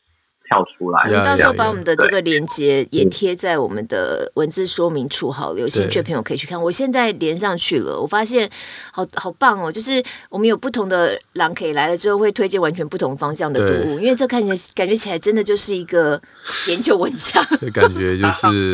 [0.48, 6.60] 跳出来，我们到时候把我们的这个链接也贴在我们的文字说明处，好了，有兴趣的朋友可以去看。
[6.60, 8.48] 我现在连上去了，我发现
[8.90, 9.70] 好好棒哦！
[9.70, 16.18] 就是我们有不同的狼可以来了之后，会推荐完全不同方向的读物，因为这看起来感觉起来真的就是一个
[16.68, 17.44] 研究文章。
[17.74, 18.72] 感觉就是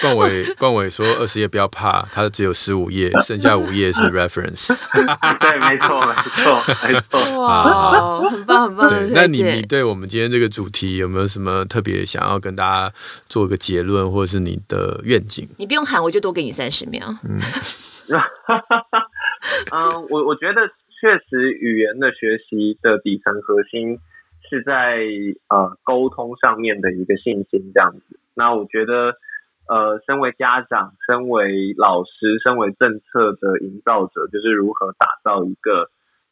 [0.00, 4.68] 冠伟冠伟说二十页不要怕，他只有十五页，剩下五页是 reference。
[5.40, 7.40] 对，没错，没错，没错。
[7.40, 8.88] 哇，很棒，很棒。
[8.88, 10.99] 对，那你你对我们今天这个主题？
[11.00, 12.94] 有没有什么特别想要跟大家
[13.28, 15.48] 做一个结论，或者是你的愿景？
[15.58, 17.00] 你不用喊，我就多给你三十秒。
[17.28, 17.40] 嗯，
[19.72, 20.68] 嗯，我我觉得
[21.00, 23.98] 确实语言的学习的底层核心
[24.48, 25.00] 是在
[25.48, 28.20] 呃沟通上面的一个信心这样子。
[28.34, 29.14] 那我觉得
[29.68, 35.90] 呃，身为家长、身为老师、身为政策的营造者，就是如何打造一个。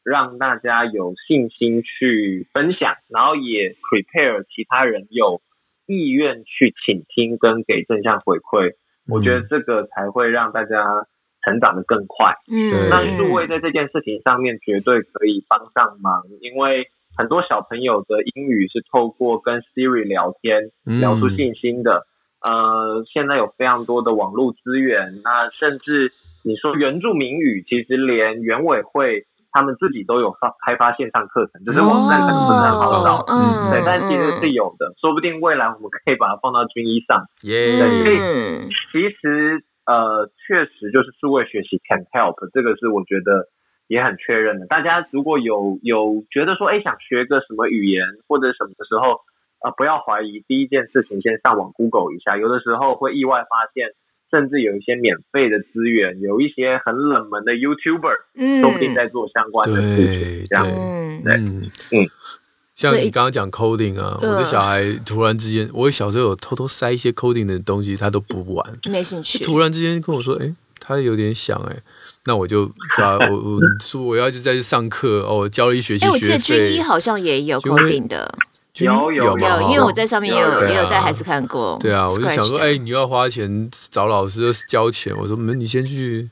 [0.09, 5.42] 让大家有信心去分享，然后也 prepare 其他人有
[5.86, 8.74] 意愿去倾听跟给正向回馈，嗯，
[9.09, 11.06] 我觉得这个才会让大家
[11.44, 12.32] 成长的更快。
[12.50, 21.98] 嗯，那数位在这件事情上面绝对可以帮上忙，因为很多小朋友的英语是透过跟 Siri 聊天聊出信心的。
[21.98, 22.09] 嗯。
[22.40, 26.12] 呃，现在有非常多的网络资源，那甚至
[26.44, 29.26] 你说原住民语，其实连原委会。
[29.59, 38.16] 他们自己都有发开发线上课程，就是网站可能不是很好找，嗯，对，但其实是有的，说不定未来我们可以把它放到军医上，耶，对，所以。
[38.92, 43.50] 其实呃，确实就是数位学习 can help，这个是我觉得
[43.88, 44.66] 也很确认的。
[44.68, 49.26] 大家如果有有觉得说，哎，想学个什么语言或者什么的时候，
[49.66, 53.90] 呃，不要怀疑，第一件事情先上网 Google 一下，有的时候会意外发现。
[54.31, 60.66] 甚至有一些免费的资源，有一些很冷门的 YouTuber，嗯，说不定在做相关的事情，这样，
[61.24, 61.70] 对，嗯。
[61.93, 62.07] 嗯。
[62.74, 69.43] 像你刚刚讲 coding 啊，我的小孩突然之间，我小时候有偷偷塞一些 coding 的东西，他都补不完，没兴趣。
[69.43, 71.76] 突然之间跟我说，哎、欸，他有点想，哎，
[72.26, 76.07] 那我就抓 我我说我要去再去上课哦，我教了一学期学费。
[76.07, 78.33] 哎、欸，我记得军医好像也有 coding 的。
[78.85, 81.76] 有有有，因为我在上面也有有也有带孩子看过。
[81.81, 86.31] 对啊，我就想说，哎，你要花钱找老师交钱，我说，那你先去。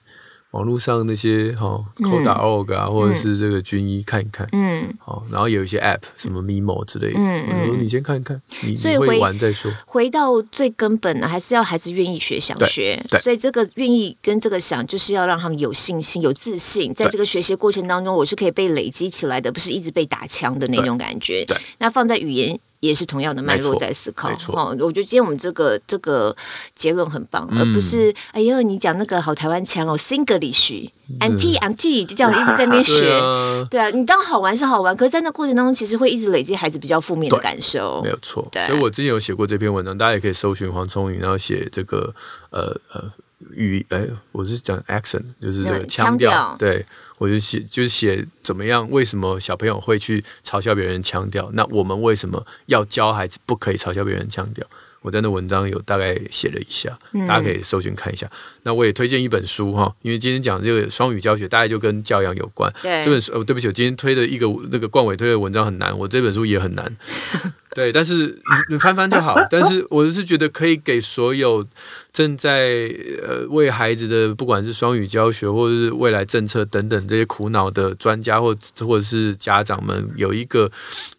[0.56, 9.70] 网络上那些哈 Code.org 啊，或者是这个军医看一看，嗯，好，然后有一些 App，什么 Mimo 之类的，嗯嗯，我说你先看一看，你你会玩再说。
[9.84, 12.98] 回到最根本的，还是要孩子愿意学，想学。
[13.10, 21.44] 对，所以这个愿意跟这个想，就是要让他们有信心、有自信，在这个学习过程当中，我是可以被累积起来的，不是一直被打枪的那种感觉。
[21.44, 22.58] 对，那放在语言。
[22.80, 26.34] 也是同样的脉络在思考，哦，我觉得今天我们这个这个
[26.74, 38.46] 结论很棒，嗯、而不是哎呦，你讲那个好台湾腔哦，Singlish，Auntie Auntie 就这样一直在那边学， 对啊，对啊，你当好玩是好玩，可是在那过程当中，其实会一直累积孩子比较负面的感受，没有错。
[38.52, 42.14] 对，所以我之前有写过这篇文章，大家也可以搜寻黄聪颖，然后写这个
[42.50, 43.10] 呃呃
[43.50, 46.84] 语，哎，我是讲 accent，就是这个腔调，对。
[47.18, 48.86] 我就写，就是写怎么样？
[48.90, 51.50] 为什么小朋友会去嘲笑别人腔调？
[51.54, 54.66] 那我们为什么要教孩子不可以嘲笑别人腔调？
[55.00, 58.30] 我在那文章有大概写了一下，大家可以搜寻看一下。
[58.66, 62.72] 嗯、那我也推荐一本书哈，因为今天讲这个双语教学，大概就跟教养有关。
[62.82, 66.96] 对，这本书哦，对不起，我今天推的一个那个冠伟推的文章很难，我这本书也很难。
[67.74, 68.38] 对，但是
[68.70, 69.36] 你翻翻就好。
[69.50, 71.62] 但是我是觉得可以给所有
[72.10, 72.90] 正在
[73.22, 80.72] 呃为孩子的不管是双语教学或者是未来政策等等这些苦恼的专家或或者是家长们有一个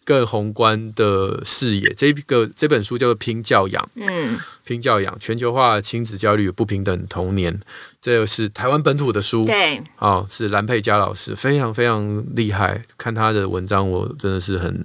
[0.04, 1.94] 更宏观的视野。
[1.94, 4.36] 这个这本书叫做《拼教养》，嗯，
[4.68, 7.58] 拼教养，全球化亲子教育与不平等童年，
[8.02, 9.42] 这又是台湾本土的书。
[9.44, 12.84] 对，哦，是蓝佩嘉老师，非常非常厉害。
[12.98, 14.84] 看他的文章，我真的是很。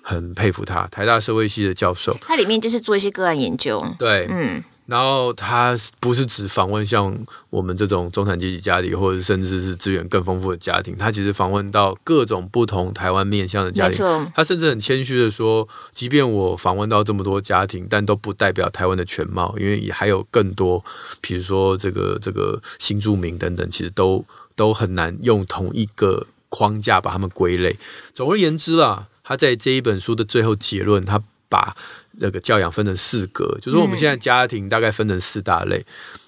[0.00, 2.16] 很佩服他，台大社会系的教授。
[2.22, 3.84] 他里面就是做一些个案研究。
[3.98, 7.14] 对，嗯，然后他不是只访问像
[7.50, 14.02] 我们这种中产阶级家庭，或者甚至是资源更丰富的家庭，他其实访问到各种不同台湾面向的家庭。
[14.34, 20.82] 他甚至很谦虚的说，即便我访问到这么多家庭，但都不代表台湾的全貌，因为也还有更多，
[21.20, 24.24] 比如说这个这个新住民等等，其实都
[24.56, 27.78] 都很难用同一个框架把他们归类。
[28.14, 29.06] 总而言之啦。
[29.28, 31.76] 他在这一本书的最后结论，他把
[32.18, 35.84] 这个教养分成四格，就是说我们现在家庭大概分成四大类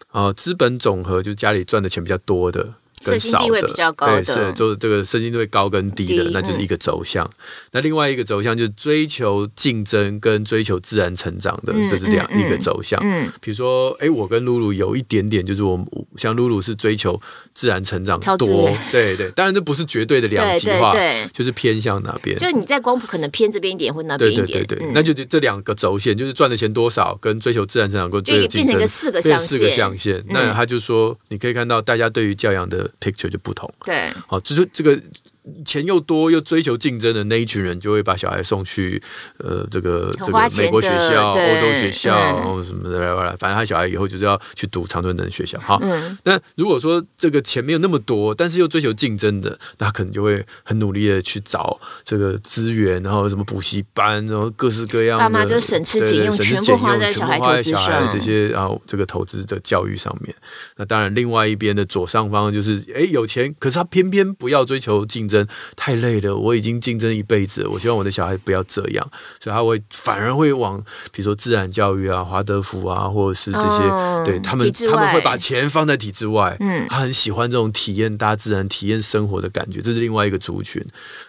[0.09, 2.75] 啊，资本总和就是家里赚的钱比较多的
[3.05, 7.25] 跟少的，地位比较高的对，是就是这个社经地位高跟低的，低那就是一个轴向。
[7.25, 7.33] 嗯、
[7.73, 13.01] 那另外一个轴向就是追求竞争跟追求自然成长的，嗯、这是两、嗯、一个轴向。
[13.03, 15.79] 嗯，比如说，哎，我跟露露有一点点，就是我
[16.17, 17.21] 像露露是追求
[17.55, 22.39] 自然成长多，对对，当然这不是绝对的两极化，对，对，对，就是偏向哪边。
[22.39, 29.49] 就你在光谱可能偏这边一点，或那边一点，对对对对，嗯、那就这两个轴线，就是赚的钱多少跟追求自然成长跟追求竞争，变成一个四个象限。
[29.49, 33.73] 四个象限，嗯、那他就说，你可以看到大家对于教养的 picture 就不同。
[33.85, 35.01] 对，好，就这个。
[35.65, 39.03] 钱又多又追求竞争的那一群人，就会把小孩送去
[39.39, 45.59] 呃这个这个美国学校、欧洲学校，然后什么的来来，反正他小孩以后就是要去读常春藤学校。
[45.59, 60.35] 好，嗯、那如果说这个钱没有那么多，但是又追求竞争的，那他可能就会很努力的去找这个资源，然后什么补习班，然后各式各样的，爸妈就省吃俭用，全部花在小孩投资上，这些然后这个投资的教育上面。
[60.77, 65.47] 那当然，另外一边的左上方就是哎有钱，可是他偏偏不要追求竞争。
[65.77, 67.71] 太累了，我已经竞争一辈子了。
[67.71, 76.57] 我希望我的小孩不要这样，所以他会反而会往，比如说自然教育啊、华德福啊，或者是这些，哦、对他们他们会把钱放在体制外。
[76.59, 80.85] 嗯，他很喜欢这种体验大自然、体验生活的感觉，这是另外一个族群。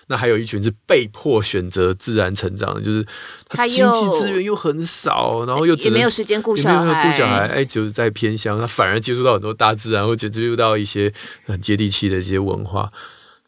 [0.08, 3.06] 那还有一群是被迫选择自然成长的，就是
[3.48, 11.14] 他经济资源又很少，然后又也没有时间顾小孩，顾小孩，哎，就是在偏乡，他反而接触到很多大自然，或者接触到一些
[11.46, 12.92] 很接地气的一些文化。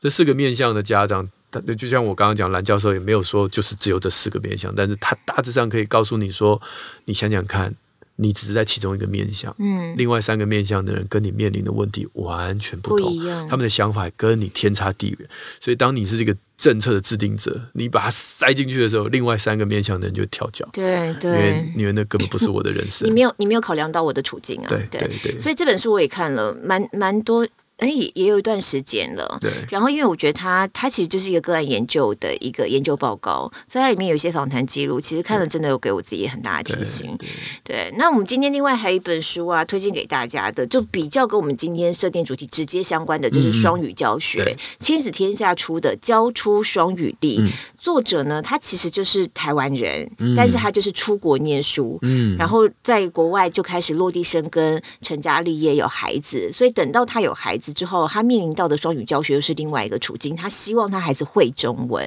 [0.04, 6.62] 这四个面向的家长，他就像我刚刚讲，蓝教授也没有说就是只有这四个面向，但是他大致上可以告诉你说，
[7.06, 7.74] 你想想看，
[8.18, 15.30] 你只是在其中一个面向，嗯，另外三个面向的人跟你面临的问题完全不同，不他们的想法跟你天差地远，
[15.62, 25.32] 所以当你是这个政策的制定者，你把它塞进去的时候，另外三个面向的人就跳脚，对对，因为因为那根本不是我的人生， 你没有你没有考量到我的处境啊，对对对，对。
[25.32, 27.48] 对，所以这本书我也看了，蛮蛮多。
[27.78, 29.38] 哎，也有一段时间了。
[29.42, 29.52] 对。
[29.70, 37.16] 然后，因为我觉得他他其实就是一个个案研究的一个研究报告，所以它里面有一些访谈记录，其实看了真的有给我自己很大的提醒。
[37.18, 37.28] 对。
[37.64, 47.40] 对对，那我们今天另外还有一本书啊，推荐给大家的，就比较跟我们今天设定主题直接相关的，就是双语教学，亲子天下出的《教出双语力》。
[47.44, 47.52] 嗯。
[47.78, 60.36] 作者呢，他其实就是台湾人，嗯、但是他就是出国念书，嗯，然后在国外就开始落地生根，成家立业，有孩子，所以等到他有孩子之后，他面临到的双语教学又是另外一个处境。
[60.36, 62.04] 他希望他孩子会中文，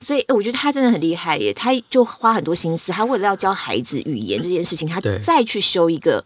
[0.00, 6.24] 所以我觉得他真的很厉害耶，他就花很多心思，他为了要教孩子语言这件事情，他再去修一个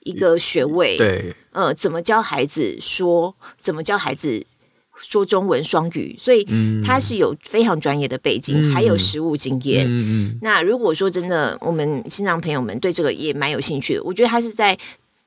[0.00, 4.44] 一个学位，对，呃，怎么教孩子说，怎么教孩子。
[4.96, 6.46] 说中文双语，所以
[6.84, 9.84] 他是有非常专业的背景，嗯、还有实务经验。
[9.84, 14.78] 嗯嗯嗯、那如果说真的，我们新郎朋友们对这个也蛮有兴趣的，我觉得他是在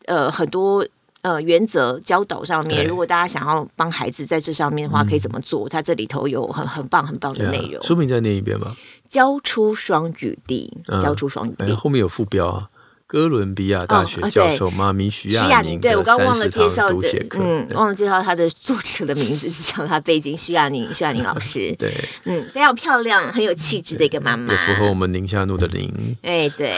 [0.06, 0.88] 呃很多
[1.28, 5.68] 呃原则教导上面，如果大家想要帮孩子在这上面的话，可以怎么做？
[5.68, 7.84] 它这里头有很很棒很棒的内容。
[7.84, 8.74] 书名再念一遍吧。
[9.10, 12.70] 教出双语力，教出双语力，后面有副标啊。
[13.10, 21.90] 哥伦比亚大学教授妈咪徐亚宁，对，我刚忘了介绍的，嗯，忘了介绍他的作者的名字，是 叫他背景徐亚宁，徐亚宁老师， 对，
[22.26, 26.74] 嗯，非常漂亮，很有气质的一个妈妈，也符合我们宁夏路的宁，哎，对，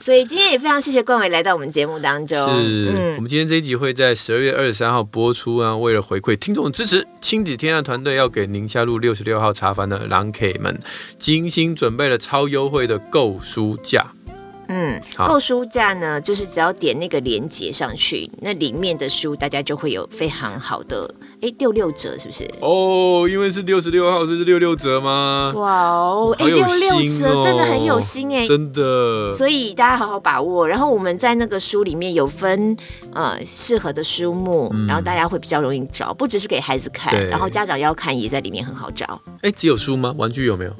[0.00, 10.80] 所以今天也非常谢谢冠伟来到我们节目当中，是我们今天这一集会在十二月二十三号播出啊，为了回馈听众的支持，亲子天下团队要给宁夏路六十六号茶坊的狼 K 们
[11.18, 14.06] 精心准备了超优惠的购书价。
[14.68, 21.14] 嗯，购书架呢，就是只要点那个连接上去，那里面的书大家就会有非常好的，
[21.46, 22.44] 哎，六六折是不是？
[22.60, 25.52] 哦，因为是六十六号，是六六折吗？
[25.54, 26.66] 哇哦，哎，六六
[27.08, 29.32] 折真的很有心哎，真的。
[29.36, 30.66] 所以大家好好把握。
[30.66, 32.76] 然后我们在那个书里面有分
[33.12, 39.20] 呃适合的书目，嗯、然后大家会比较容易找，不只是给孩子看，然后家长要看也在里面很好找。
[39.42, 40.12] 哎，只有书吗？
[40.18, 40.72] 玩具有没有？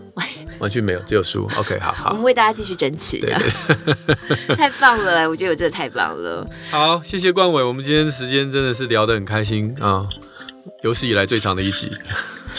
[0.59, 1.49] 玩具没有，只有书。
[1.57, 3.21] OK，好好，我们为大家继续争取。
[3.21, 3.37] 对
[3.85, 6.45] 对 太棒了，我觉得我真的太棒了。
[6.71, 10.09] 好，谢谢冠伟，我们今天时间真的是聊得很开心啊，
[10.87, 11.91] 有史以来最长的一集。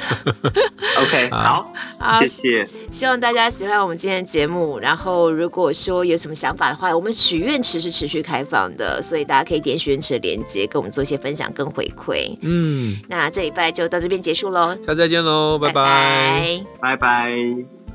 [0.99, 2.67] OK，好，好，谢谢。
[2.91, 4.80] 希望大家喜欢我们今天的节目。
[4.80, 12.38] 然后，如果说有什么想法的话，我们许愿池是持续开放的，所以大家可以点许愿池的连接，跟我们做一些分享跟回馈。
[12.41, 17.87] 嗯，那这礼拜就到这边结束喽，下次再见喽，拜拜，拜拜。